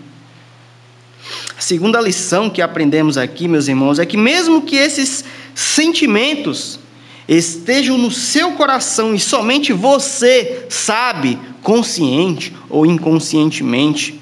[1.58, 5.23] A segunda lição que aprendemos aqui, meus irmãos, é que mesmo que esses
[5.56, 6.79] sentimentos
[7.27, 14.19] estejam no seu coração e somente você sabe, consciente ou inconscientemente,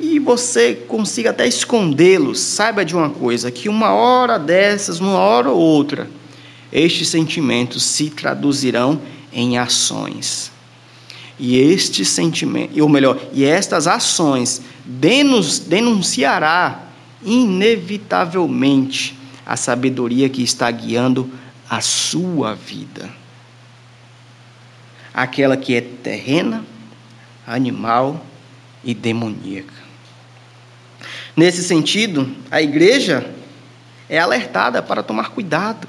[0.00, 5.50] e você consiga até escondê-los, saiba de uma coisa: que uma hora dessas, uma hora
[5.50, 6.10] ou outra,
[6.72, 9.00] estes sentimentos se traduzirão
[9.32, 10.50] em ações.
[11.38, 14.60] E estes sentimentos, ou melhor, e estas ações
[15.66, 16.84] denunciará
[17.24, 21.30] inevitavelmente a sabedoria que está guiando
[21.68, 23.10] a sua vida.
[25.12, 26.64] Aquela que é terrena,
[27.46, 28.24] animal
[28.84, 29.74] e demoníaca.
[31.36, 33.34] Nesse sentido, a igreja
[34.08, 35.88] é alertada para tomar cuidado.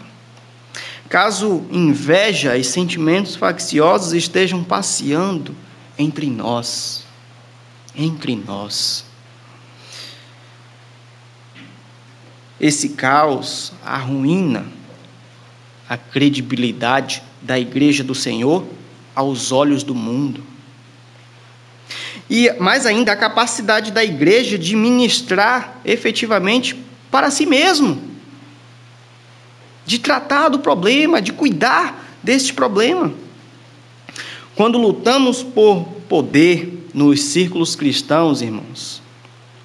[1.11, 5.53] Caso inveja e sentimentos facciosos estejam passeando
[5.99, 7.03] entre nós,
[7.93, 9.03] entre nós.
[12.57, 14.65] Esse caos arruína
[15.89, 18.65] a credibilidade da igreja do Senhor
[19.13, 20.41] aos olhos do mundo.
[22.29, 26.73] E mais ainda, a capacidade da igreja de ministrar efetivamente
[27.11, 28.10] para si mesmo,
[29.85, 33.11] de tratar do problema, de cuidar deste problema.
[34.55, 39.01] Quando lutamos por poder nos círculos cristãos, irmãos,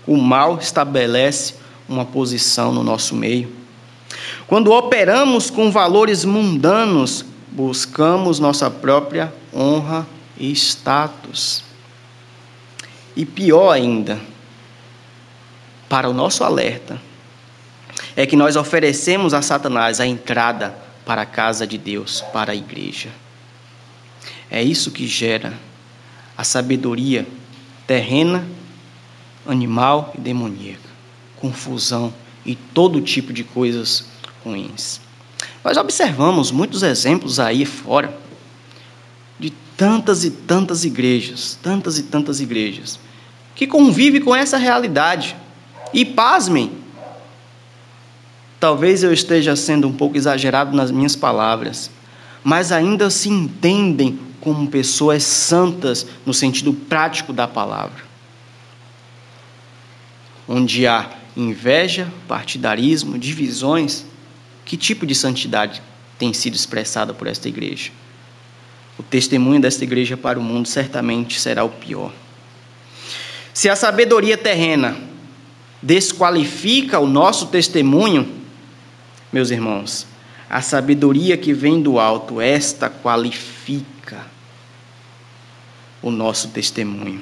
[0.06, 1.54] o mal estabelece
[1.88, 3.52] uma posição no nosso meio.
[4.46, 10.06] Quando operamos com valores mundanos, buscamos nossa própria honra
[10.38, 11.64] e status.
[13.16, 14.20] E pior ainda,
[15.88, 17.00] para o nosso alerta,
[18.16, 22.56] é que nós oferecemos a Satanás a entrada para a casa de Deus, para a
[22.56, 23.10] igreja.
[24.50, 25.52] É isso que gera
[26.36, 27.26] a sabedoria
[27.86, 28.46] terrena,
[29.46, 30.88] animal e demoníaca,
[31.36, 32.12] confusão
[32.44, 34.06] e todo tipo de coisas
[34.42, 35.00] ruins.
[35.62, 38.16] Nós observamos muitos exemplos aí fora
[39.38, 42.98] de tantas e tantas igrejas, tantas e tantas igrejas,
[43.54, 45.36] que convivem com essa realidade.
[45.92, 46.72] E pasmem,
[48.58, 51.90] talvez eu esteja sendo um pouco exagerado nas minhas palavras,
[52.42, 58.04] mas ainda se entendem como pessoas santas no sentido prático da palavra.
[60.48, 64.06] Onde há inveja, partidarismo, divisões,
[64.64, 65.82] que tipo de santidade
[66.18, 67.90] tem sido expressada por esta igreja?
[68.98, 72.12] O testemunho desta igreja para o mundo certamente será o pior.
[73.52, 74.96] Se a sabedoria terrena
[75.82, 78.45] desqualifica o nosso testemunho,
[79.36, 80.06] meus irmãos,
[80.48, 84.24] a sabedoria que vem do alto, esta qualifica
[86.00, 87.20] o nosso testemunho.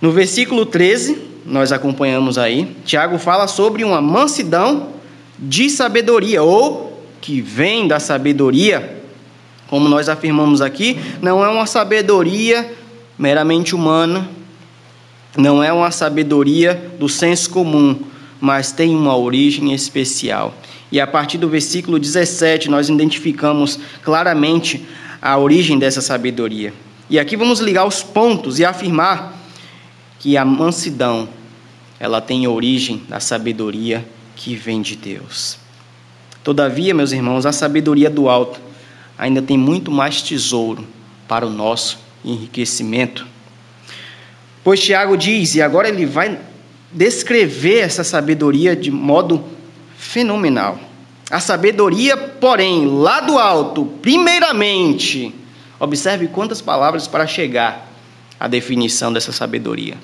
[0.00, 4.90] No versículo 13, nós acompanhamos aí, Tiago fala sobre uma mansidão
[5.36, 9.02] de sabedoria, ou que vem da sabedoria.
[9.66, 12.72] Como nós afirmamos aqui, não é uma sabedoria
[13.18, 14.28] meramente humana,
[15.36, 17.98] não é uma sabedoria do senso comum,
[18.40, 20.54] mas tem uma origem especial.
[20.90, 24.86] E a partir do versículo 17, nós identificamos claramente
[25.20, 26.72] a origem dessa sabedoria.
[27.10, 29.36] E aqui vamos ligar os pontos e afirmar
[30.18, 31.28] que a mansidão,
[32.00, 35.58] ela tem origem da sabedoria que vem de Deus.
[36.42, 38.60] Todavia, meus irmãos, a sabedoria do alto
[39.18, 40.86] ainda tem muito mais tesouro
[41.26, 43.26] para o nosso enriquecimento.
[44.64, 46.38] Pois Tiago diz, e agora ele vai
[46.92, 49.44] descrever essa sabedoria de modo
[49.98, 50.78] fenomenal.
[51.28, 55.34] A sabedoria, porém, lá do alto, primeiramente,
[55.78, 57.86] observe quantas palavras para chegar
[58.40, 59.96] à definição dessa sabedoria.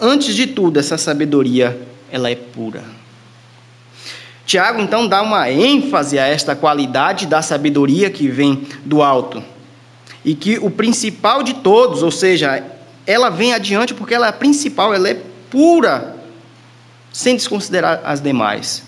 [0.00, 1.80] Antes de tudo, essa sabedoria,
[2.10, 2.82] ela é pura.
[4.44, 9.42] Tiago então dá uma ênfase a esta qualidade da sabedoria que vem do alto.
[10.24, 12.64] E que o principal de todos, ou seja,
[13.06, 16.16] ela vem adiante porque ela é a principal, ela é pura,
[17.12, 18.82] sem desconsiderar as demais.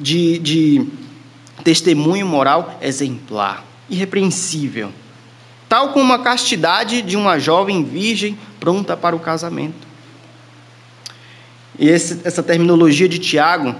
[0.00, 0.86] de, de
[1.62, 4.90] testemunho moral exemplar, irrepreensível,
[5.68, 9.86] tal como a castidade de uma jovem virgem pronta para o casamento.
[11.78, 13.74] E esse, essa terminologia de Tiago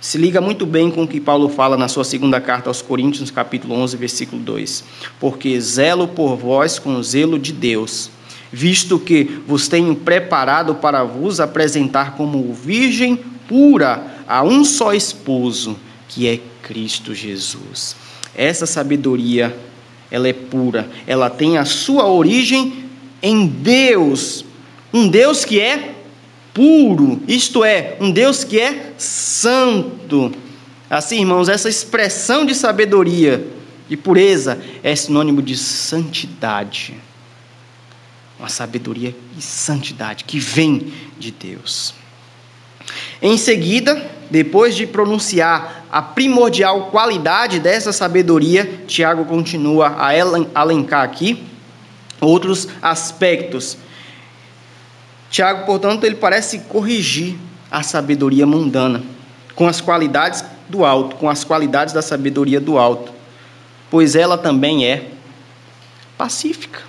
[0.00, 3.30] se liga muito bem com o que Paulo fala na sua segunda carta aos Coríntios,
[3.30, 4.82] capítulo 11, versículo 2.
[5.20, 8.10] Porque zelo por vós com zelo de Deus,
[8.50, 15.76] visto que vos tenho preparado para vos apresentar como virgem pura a um só esposo,
[16.08, 17.94] que é Cristo Jesus.
[18.34, 19.54] Essa sabedoria,
[20.10, 22.84] ela é pura, ela tem a sua origem
[23.22, 24.46] em Deus,
[24.94, 25.99] um Deus que é
[26.54, 30.32] puro, isto é, um Deus que é santo.
[30.88, 33.46] Assim, irmãos, essa expressão de sabedoria
[33.88, 36.94] e pureza é sinônimo de santidade.
[38.38, 41.94] Uma sabedoria e santidade que vem de Deus.
[43.20, 51.42] Em seguida, depois de pronunciar a primordial qualidade dessa sabedoria, Tiago continua a elencar aqui
[52.20, 53.76] outros aspectos
[55.30, 57.36] Tiago, portanto, ele parece corrigir
[57.70, 59.00] a sabedoria mundana
[59.54, 63.12] com as qualidades do alto, com as qualidades da sabedoria do alto,
[63.88, 65.10] pois ela também é
[66.18, 66.80] pacífica.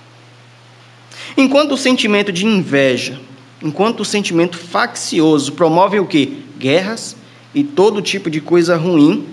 [1.36, 3.20] Enquanto o sentimento de inveja,
[3.62, 6.44] enquanto o sentimento faccioso promove o que?
[6.58, 7.16] Guerras
[7.54, 9.26] e todo tipo de coisa ruim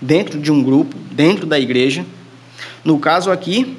[0.00, 2.04] dentro de um grupo, dentro da igreja.
[2.84, 3.78] No caso aqui,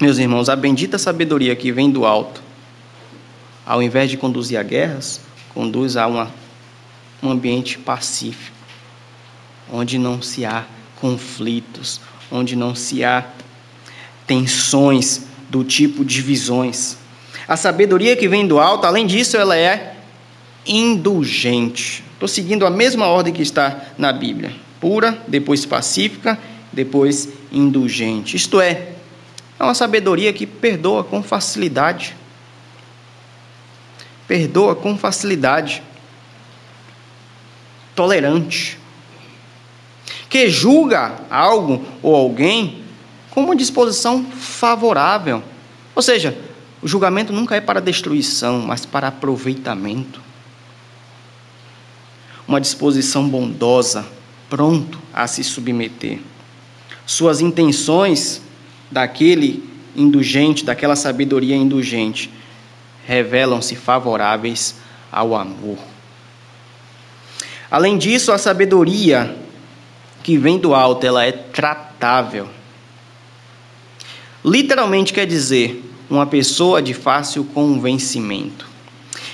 [0.00, 2.47] meus irmãos, a bendita sabedoria que vem do alto
[3.68, 5.20] ao invés de conduzir a guerras,
[5.52, 6.32] conduz a uma,
[7.22, 8.56] um ambiente pacífico,
[9.70, 10.64] onde não se há
[10.96, 12.00] conflitos,
[12.32, 13.26] onde não se há
[14.26, 16.96] tensões do tipo divisões.
[17.46, 19.96] A sabedoria que vem do alto, além disso, ela é
[20.66, 22.02] indulgente.
[22.14, 24.50] Estou seguindo a mesma ordem que está na Bíblia:
[24.80, 26.38] pura, depois pacífica,
[26.72, 28.34] depois indulgente.
[28.34, 28.92] Isto é,
[29.60, 32.16] é uma sabedoria que perdoa com facilidade
[34.28, 35.82] perdoa com facilidade,
[37.94, 38.78] tolerante,
[40.28, 42.84] que julga algo ou alguém
[43.30, 45.42] com uma disposição favorável.
[45.94, 46.36] Ou seja,
[46.82, 50.20] o julgamento nunca é para destruição, mas para aproveitamento.
[52.46, 54.06] Uma disposição bondosa,
[54.48, 56.20] pronto a se submeter.
[57.06, 58.42] Suas intenções
[58.90, 62.30] daquele indulgente, daquela sabedoria indulgente,
[63.08, 64.74] revelam-se favoráveis
[65.10, 65.78] ao amor.
[67.70, 69.34] Além disso, a sabedoria
[70.22, 72.46] que vem do alto, ela é tratável.
[74.44, 78.68] Literalmente quer dizer uma pessoa de fácil convencimento.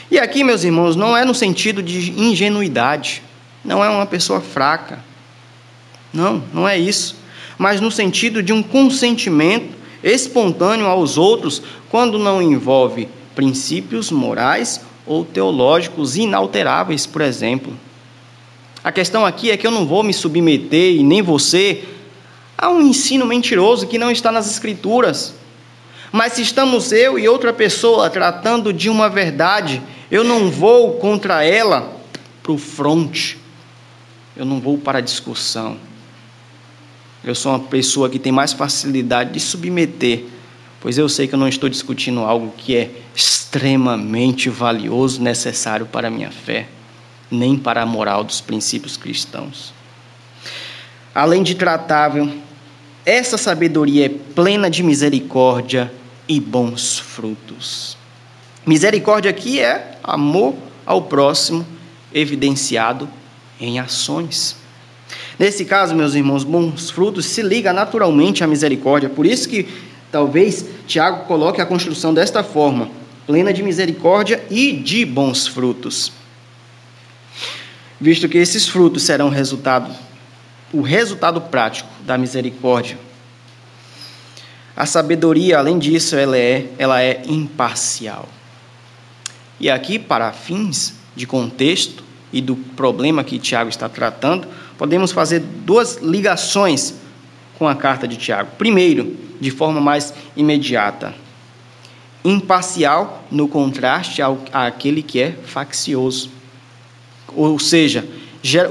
[0.08, 3.24] E aqui, meus irmãos, não é no sentido de ingenuidade,
[3.64, 5.00] não é uma pessoa fraca.
[6.12, 7.16] Não, não é isso.
[7.58, 11.60] Mas no sentido de um consentimento espontâneo aos outros,
[11.90, 17.72] quando não envolve princípios morais ou teológicos inalteráveis, por exemplo.
[18.82, 21.84] A questão aqui é que eu não vou me submeter, e nem você,
[22.56, 25.34] a um ensino mentiroso que não está nas Escrituras.
[26.12, 31.42] Mas se estamos eu e outra pessoa tratando de uma verdade, eu não vou contra
[31.42, 31.92] ela
[32.42, 33.38] para o fronte,
[34.36, 35.76] eu não vou para a discussão.
[37.24, 40.24] Eu sou uma pessoa que tem mais facilidade de submeter,
[40.84, 46.08] pois eu sei que eu não estou discutindo algo que é extremamente valioso, necessário para
[46.08, 46.68] a minha fé,
[47.30, 49.72] nem para a moral dos princípios cristãos.
[51.14, 52.30] Além de tratável,
[53.02, 55.90] essa sabedoria é plena de misericórdia
[56.28, 57.96] e bons frutos.
[58.66, 60.54] Misericórdia aqui é amor
[60.84, 61.66] ao próximo
[62.12, 63.08] evidenciado
[63.58, 64.54] em ações.
[65.38, 69.08] Nesse caso, meus irmãos, bons frutos se liga naturalmente à misericórdia.
[69.08, 69.66] Por isso que
[70.14, 72.88] talvez Tiago coloque a construção desta forma:
[73.26, 76.12] plena de misericórdia e de bons frutos.
[78.00, 79.90] Visto que esses frutos serão resultado
[80.72, 82.96] o resultado prático da misericórdia.
[84.76, 88.28] A sabedoria, além disso, ela é, ela é imparcial.
[89.58, 94.46] E aqui, para fins de contexto e do problema que Tiago está tratando,
[94.78, 96.94] podemos fazer duas ligações
[97.56, 98.50] com a carta de Tiago.
[98.58, 101.14] Primeiro, de forma mais imediata,
[102.24, 106.30] imparcial no contraste ao, àquele que é faccioso.
[107.36, 108.08] Ou seja,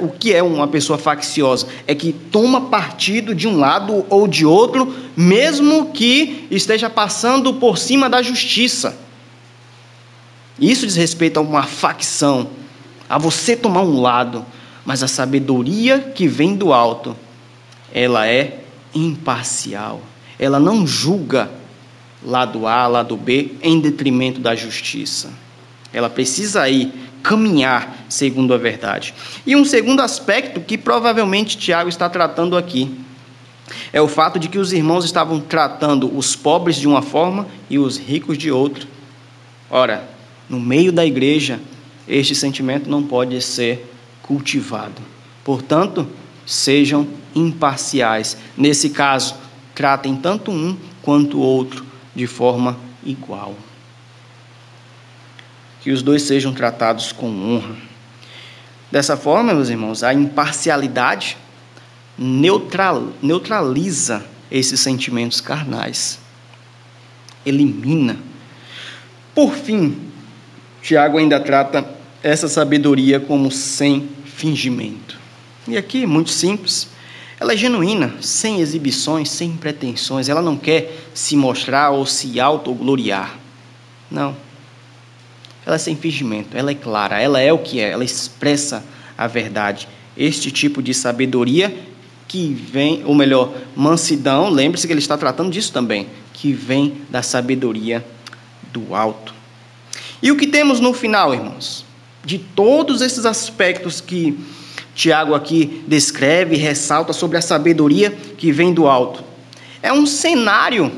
[0.01, 1.67] o que é uma pessoa facciosa?
[1.85, 7.77] É que toma partido de um lado ou de outro, mesmo que esteja passando por
[7.77, 8.97] cima da justiça.
[10.59, 12.49] Isso diz respeito a uma facção,
[13.07, 14.43] a você tomar um lado,
[14.83, 17.15] mas a sabedoria que vem do alto,
[17.93, 18.63] ela é
[18.93, 20.01] imparcial.
[20.39, 21.49] Ela não julga
[22.23, 25.31] lado A, lado B em detrimento da justiça.
[25.91, 29.13] Ela precisa ir caminhar segundo a verdade.
[29.45, 32.99] E um segundo aspecto que provavelmente Tiago está tratando aqui
[33.91, 37.79] é o fato de que os irmãos estavam tratando os pobres de uma forma e
[37.79, 38.85] os ricos de outra.
[39.69, 40.07] Ora,
[40.49, 41.59] no meio da igreja,
[42.07, 43.89] este sentimento não pode ser
[44.21, 45.01] cultivado.
[45.43, 46.07] Portanto,
[46.45, 48.37] sejam imparciais.
[48.57, 49.35] Nesse caso,
[49.73, 53.55] tratem tanto um quanto o outro de forma igual.
[55.81, 57.75] Que os dois sejam tratados com honra.
[58.91, 61.37] Dessa forma, meus irmãos, a imparcialidade
[62.17, 66.19] neutral, neutraliza esses sentimentos carnais,
[67.45, 68.17] elimina.
[69.33, 69.97] Por fim,
[70.81, 71.83] Tiago ainda trata
[72.21, 75.17] essa sabedoria como sem fingimento.
[75.67, 76.87] E aqui, muito simples,
[77.43, 80.29] ela é genuína, sem exibições, sem pretensões.
[80.29, 83.37] Ela não quer se mostrar ou se autogloriar.
[84.09, 84.33] Não.
[85.65, 88.83] Ela é sem fingimento, ela é clara, ela é o que é, ela expressa
[89.17, 89.89] a verdade.
[90.15, 91.75] Este tipo de sabedoria
[92.29, 97.21] que vem, ou melhor, mansidão, lembre-se que ele está tratando disso também, que vem da
[97.21, 98.05] sabedoria
[98.71, 99.33] do alto.
[100.21, 101.83] E o que temos no final, irmãos?
[102.23, 104.37] De todos esses aspectos que
[104.95, 109.23] Tiago aqui descreve e ressalta sobre a sabedoria que vem do alto.
[109.81, 110.91] É um cenário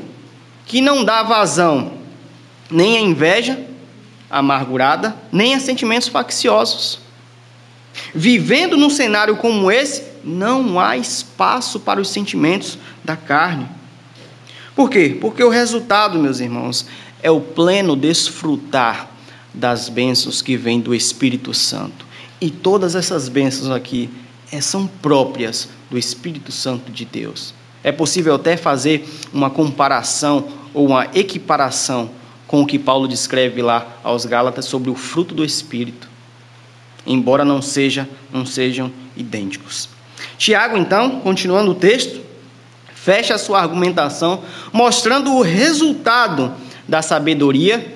[0.66, 1.92] que não dá vazão
[2.70, 3.58] nem a inveja
[4.28, 6.98] amargurada, nem a sentimentos facciosos.
[8.14, 13.66] Vivendo num cenário como esse, não há espaço para os sentimentos da carne.
[14.74, 15.16] Por quê?
[15.20, 16.86] Porque o resultado, meus irmãos,
[17.22, 19.08] é o pleno desfrutar
[19.54, 22.04] das bênçãos que vêm do Espírito Santo.
[22.40, 24.10] E todas essas bênçãos aqui
[24.52, 27.54] é, são próprias do Espírito Santo de Deus.
[27.82, 32.10] É possível até fazer uma comparação ou uma equiparação
[32.46, 36.08] com o que Paulo descreve lá aos Gálatas sobre o fruto do Espírito,
[37.06, 39.88] embora não, seja, não sejam idênticos.
[40.36, 42.20] Tiago, então, continuando o texto,
[42.92, 46.52] fecha a sua argumentação mostrando o resultado
[46.88, 47.94] da sabedoria,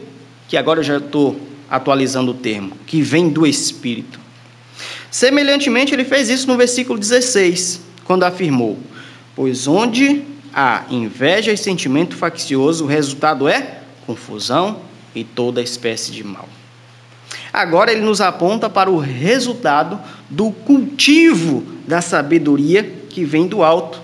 [0.49, 4.20] que agora eu já estou atualizando o termo, que vem do Espírito.
[5.11, 8.79] Semelhantemente, ele fez isso no versículo 16, quando afirmou:
[9.35, 10.23] Pois onde
[10.53, 14.81] há inveja e sentimento faccioso, o resultado é confusão
[15.15, 16.49] e toda espécie de mal.
[17.53, 24.01] Agora ele nos aponta para o resultado do cultivo da sabedoria que vem do alto,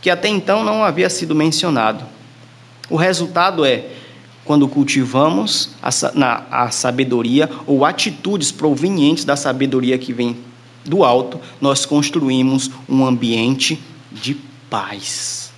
[0.00, 2.04] que até então não havia sido mencionado.
[2.88, 3.84] O resultado é
[4.44, 10.36] quando cultivamos a, a sabedoria ou atitudes provenientes da sabedoria que vem
[10.84, 13.80] do alto, nós construímos um ambiente
[14.10, 14.34] de
[14.68, 15.52] paz.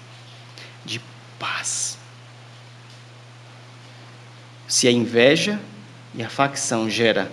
[0.84, 1.00] De
[1.38, 1.96] paz.
[4.66, 5.60] Se a inveja
[6.14, 7.30] e a facção gera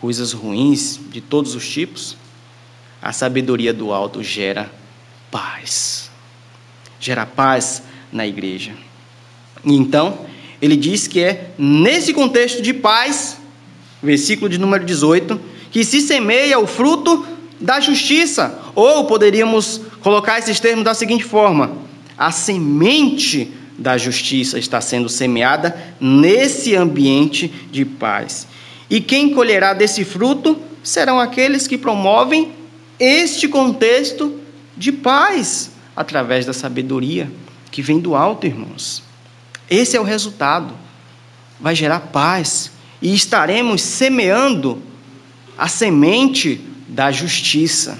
[0.00, 2.16] coisas ruins de todos os tipos,
[3.00, 4.70] a sabedoria do alto gera
[5.30, 6.10] paz.
[6.98, 7.82] Gera paz
[8.12, 8.74] na igreja.
[9.64, 10.26] E então,
[10.62, 13.36] ele diz que é nesse contexto de paz,
[14.00, 15.40] versículo de número 18,
[15.72, 17.26] que se semeia o fruto
[17.60, 18.60] da justiça.
[18.72, 21.76] Ou poderíamos colocar esses termos da seguinte forma:
[22.16, 28.46] a semente da justiça está sendo semeada nesse ambiente de paz.
[28.88, 32.52] E quem colherá desse fruto serão aqueles que promovem
[33.00, 34.38] este contexto
[34.76, 37.28] de paz através da sabedoria
[37.72, 39.11] que vem do alto, irmãos.
[39.72, 40.74] Esse é o resultado.
[41.58, 42.70] Vai gerar paz
[43.00, 44.82] e estaremos semeando
[45.56, 47.98] a semente da justiça.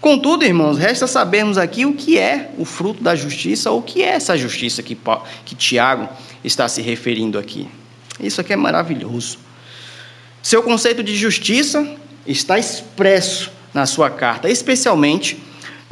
[0.00, 4.00] Contudo, irmãos, resta sabermos aqui o que é o fruto da justiça, ou o que
[4.00, 4.96] é essa justiça que,
[5.44, 6.08] que Tiago
[6.44, 7.66] está se referindo aqui.
[8.20, 9.38] Isso aqui é maravilhoso.
[10.40, 15.36] Seu conceito de justiça está expresso na sua carta, especialmente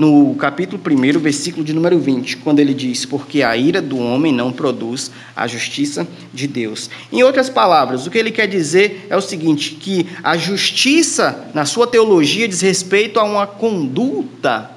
[0.03, 4.33] no capítulo 1, versículo de número 20, quando ele diz: Porque a ira do homem
[4.33, 6.91] não produz a justiça de Deus.
[7.13, 11.65] Em outras palavras, o que ele quer dizer é o seguinte: que a justiça, na
[11.65, 14.73] sua teologia, diz respeito a uma conduta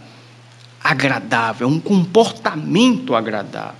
[0.84, 3.73] agradável, um comportamento agradável.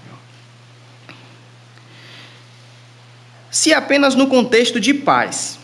[3.51, 5.59] Se apenas no contexto de paz,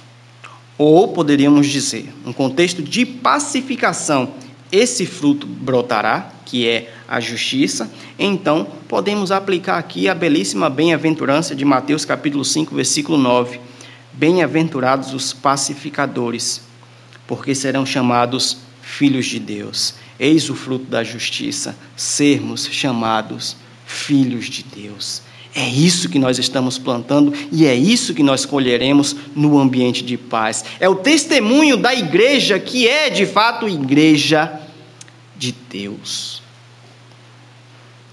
[0.77, 4.31] ou poderíamos dizer, um contexto de pacificação
[4.71, 11.65] esse fruto brotará, que é a justiça, então podemos aplicar aqui a belíssima bem-aventurança de
[11.65, 13.59] Mateus capítulo 5, versículo 9.
[14.13, 16.61] Bem-aventurados os pacificadores,
[17.27, 19.95] porque serão chamados filhos de Deus.
[20.19, 25.21] Eis o fruto da justiça, sermos chamados filhos de Deus.
[25.53, 30.17] É isso que nós estamos plantando e é isso que nós colheremos no ambiente de
[30.17, 30.63] paz.
[30.79, 34.60] É o testemunho da igreja que é de fato igreja
[35.41, 36.43] de Deus.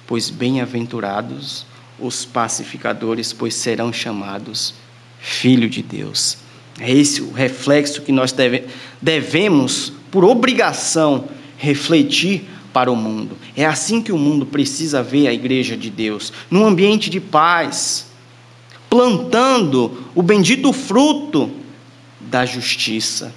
[0.07, 1.67] Pois bem-aventurados
[2.01, 4.73] os pacificadores, pois serão chamados
[5.21, 6.39] filho de Deus.
[6.81, 8.65] É esse o reflexo que nós deve,
[9.03, 13.37] devemos, por obrigação, refletir para o mundo.
[13.55, 18.07] É assim que o mundo precisa ver a igreja de Deus, num ambiente de paz,
[18.89, 21.51] plantando o bendito fruto
[22.19, 23.35] da justiça.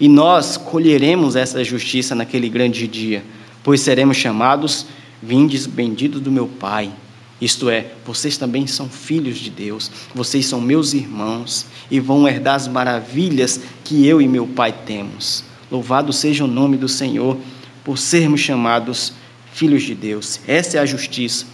[0.00, 3.24] E nós colheremos essa justiça naquele grande dia,
[3.64, 4.86] pois seremos chamados
[5.22, 6.92] vindes benditos do meu Pai.
[7.40, 12.56] Isto é, vocês também são filhos de Deus, vocês são meus irmãos e vão herdar
[12.56, 15.44] as maravilhas que eu e meu Pai temos.
[15.70, 17.36] Louvado seja o nome do Senhor
[17.84, 19.12] por sermos chamados
[19.52, 20.40] filhos de Deus.
[20.46, 21.46] Essa é a justiça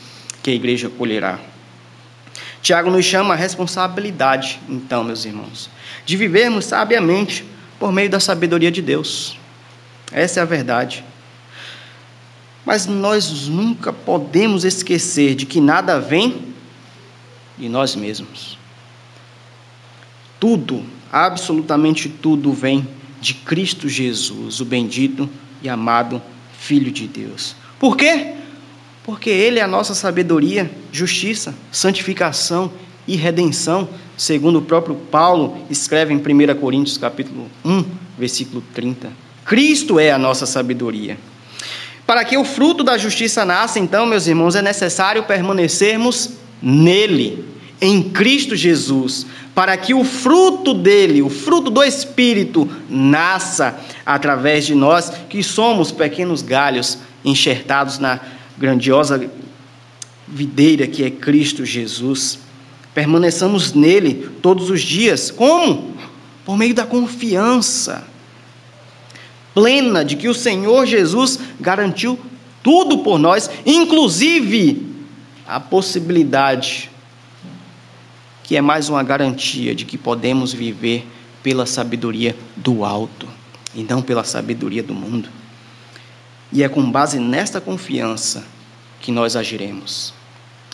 [0.43, 1.39] que a igreja colherá.
[2.63, 5.69] Tiago nos chama a responsabilidade, então, meus irmãos,
[6.07, 7.45] de vivermos sabiamente
[7.79, 9.37] por meio da sabedoria de Deus.
[10.12, 11.05] Essa é a verdade.
[12.64, 16.55] Mas nós nunca podemos esquecer de que nada vem
[17.59, 18.59] de nós mesmos.
[20.41, 22.87] Tudo, absolutamente tudo vem
[23.20, 25.29] de Cristo Jesus, o bendito
[25.62, 26.20] e amado
[26.59, 27.55] Filho de Deus.
[27.79, 28.35] Por quê?
[29.03, 32.72] Porque Ele é a nossa sabedoria, justiça, santificação
[33.07, 37.85] e redenção, segundo o próprio Paulo escreve em 1 Coríntios capítulo 1,
[38.19, 39.11] versículo 30.
[39.45, 41.19] Cristo é a nossa sabedoria.
[42.07, 46.31] Para que o fruto da justiça nasça, então, meus irmãos, é necessário permanecermos
[46.61, 47.45] nele,
[47.81, 54.75] em Cristo Jesus, para que o fruto dele, o fruto do Espírito, nasça através de
[54.75, 58.21] nós, que somos pequenos galhos enxertados na
[58.57, 59.31] grandiosa
[60.27, 62.39] videira que é Cristo Jesus
[62.95, 65.31] permaneçamos nele todos os dias.
[65.31, 65.95] Como?
[66.45, 68.15] Por meio da confiança
[69.55, 72.19] plena de que o Senhor Jesus garantiu
[72.63, 74.95] tudo por nós, inclusive
[75.47, 76.91] a possibilidade,
[78.43, 81.07] que é mais uma garantia de que podemos viver
[81.43, 83.29] pela sabedoria do alto
[83.75, 85.29] e não pela sabedoria do mundo.
[86.51, 88.45] E é com base nesta confiança
[89.01, 90.15] que nós agiremos.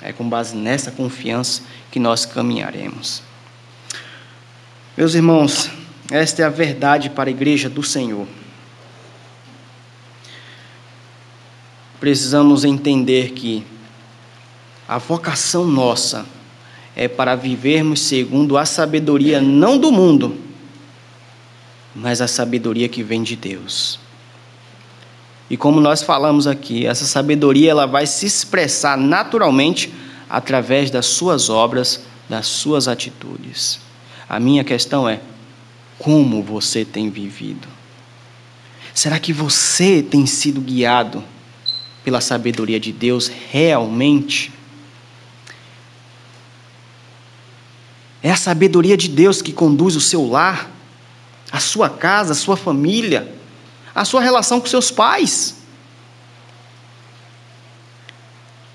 [0.02, 3.22] É com base nessa confiança que nós caminharemos.
[4.96, 5.70] Meus irmãos,
[6.10, 8.26] esta é a verdade para a igreja do Senhor.
[12.00, 13.64] Precisamos entender que
[14.88, 16.26] a vocação nossa
[16.96, 20.36] é para vivermos segundo a sabedoria não do mundo,
[21.94, 24.00] mas a sabedoria que vem de Deus.
[25.50, 29.92] E como nós falamos aqui, essa sabedoria ela vai se expressar naturalmente
[30.28, 33.80] através das suas obras, das suas atitudes.
[34.28, 35.20] A minha questão é:
[35.98, 37.66] como você tem vivido?
[38.94, 41.24] Será que você tem sido guiado
[42.04, 44.52] pela sabedoria de Deus realmente?
[48.22, 50.70] É a sabedoria de Deus que conduz o seu lar,
[51.50, 53.39] a sua casa, a sua família,
[53.94, 55.56] a sua relação com seus pais.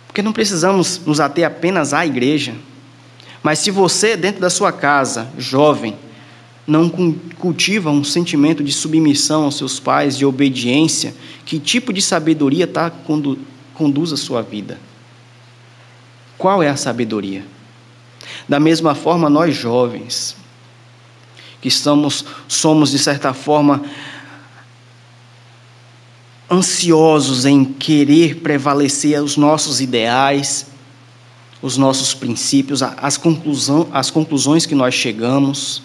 [0.07, 2.55] Porque não precisamos nos ater apenas à igreja.
[3.43, 5.95] Mas se você, dentro da sua casa, jovem,
[6.65, 6.89] não
[7.37, 11.13] cultiva um sentimento de submissão aos seus pais, de obediência,
[11.45, 13.37] que tipo de sabedoria tá, condu,
[13.73, 14.79] conduz a sua vida?
[16.37, 17.45] Qual é a sabedoria?
[18.49, 20.35] Da mesma forma, nós jovens,
[21.61, 23.83] que estamos, somos de certa forma
[26.49, 30.67] ansiosos em querer prevalecer os nossos ideais,
[31.61, 35.81] os nossos princípios, as, conclusão, as conclusões que nós chegamos.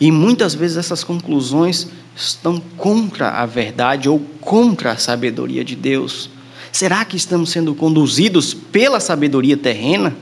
[0.00, 6.28] E muitas vezes essas conclusões estão contra a verdade ou contra a sabedoria de Deus.
[6.72, 10.16] Será que estamos sendo conduzidos pela sabedoria terrena?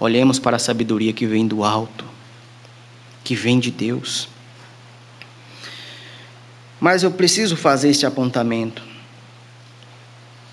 [0.00, 2.04] Olhemos para a sabedoria que vem do alto,
[3.24, 4.28] que vem de Deus.
[6.80, 8.82] Mas eu preciso fazer este apontamento.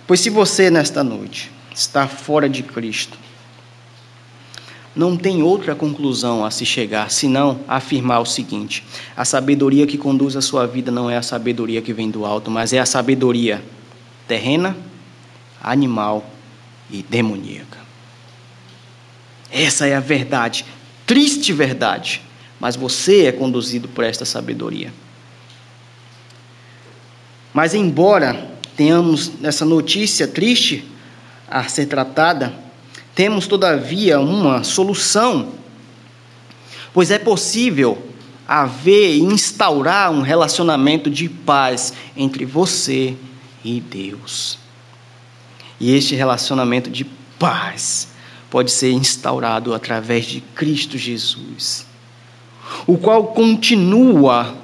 [0.08, 3.18] Pois se você nesta noite está fora de Cristo,
[4.96, 8.84] não tem outra conclusão a se chegar senão afirmar o seguinte:
[9.18, 12.52] a sabedoria que conduz a sua vida não é a sabedoria que vem do alto,
[12.52, 13.64] mas é a sabedoria
[14.28, 14.78] terrena,
[15.62, 16.30] animal
[16.92, 17.80] e demoníaca.
[19.52, 20.66] Essa é a verdade,
[21.06, 22.22] triste verdade,
[22.60, 24.94] mas você é conduzido por esta sabedoria.
[27.54, 30.84] Mas, embora tenhamos essa notícia triste
[31.48, 32.54] a ser tratada,
[33.14, 35.50] temos todavia uma solução,
[36.92, 38.10] pois é possível
[38.48, 43.16] haver e instaurar um relacionamento de paz entre você
[43.64, 44.58] e Deus.
[45.80, 47.06] E este relacionamento de
[47.38, 48.08] paz
[48.50, 51.86] pode ser instaurado através de Cristo Jesus,
[52.88, 54.56] o qual continua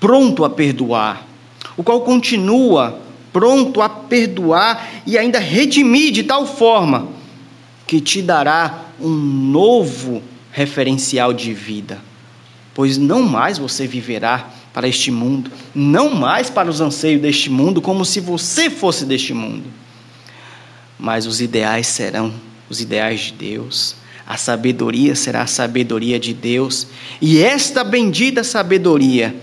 [0.00, 1.31] pronto a perdoar
[1.76, 3.00] o qual continua
[3.32, 7.08] pronto a perdoar e ainda redimir de tal forma
[7.86, 12.00] que te dará um novo referencial de vida.
[12.74, 17.82] Pois não mais você viverá para este mundo, não mais para os anseios deste mundo,
[17.82, 19.64] como se você fosse deste mundo.
[20.98, 22.32] Mas os ideais serão
[22.70, 23.96] os ideais de Deus,
[24.26, 26.86] a sabedoria será a sabedoria de Deus,
[27.20, 29.34] e esta bendita sabedoria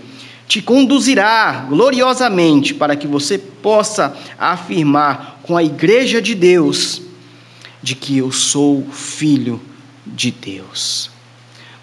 [0.50, 7.00] te conduzirá gloriosamente para que você possa afirmar com a igreja de Deus
[7.80, 9.62] de que eu sou filho
[10.04, 11.08] de Deus.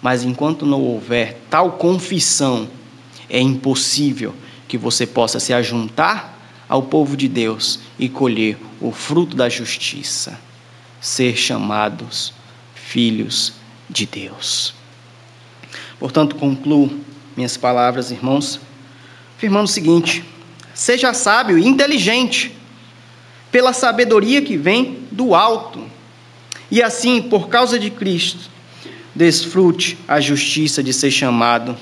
[0.02, 2.68] Mas enquanto não houver tal confissão,
[3.30, 4.34] é impossível
[4.68, 6.38] que você possa se ajuntar
[6.68, 10.38] ao povo de Deus e colher o fruto da justiça,
[11.00, 12.34] ser chamados
[12.74, 13.54] filhos
[13.88, 14.74] de Deus.
[15.98, 17.07] Portanto, concluo
[17.38, 18.58] minhas palavras, irmãos,
[19.36, 20.24] afirmando o seguinte:
[20.74, 22.52] seja sábio e inteligente,
[23.52, 25.84] pela sabedoria que vem do alto,
[26.68, 28.50] e assim, por causa de Cristo,
[29.14, 31.76] desfrute a justiça de ser chamado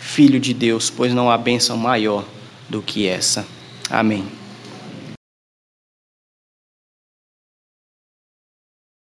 [0.00, 2.24] filho de Deus, pois não há bênção maior
[2.68, 3.46] do que essa.
[3.88, 4.26] Amém.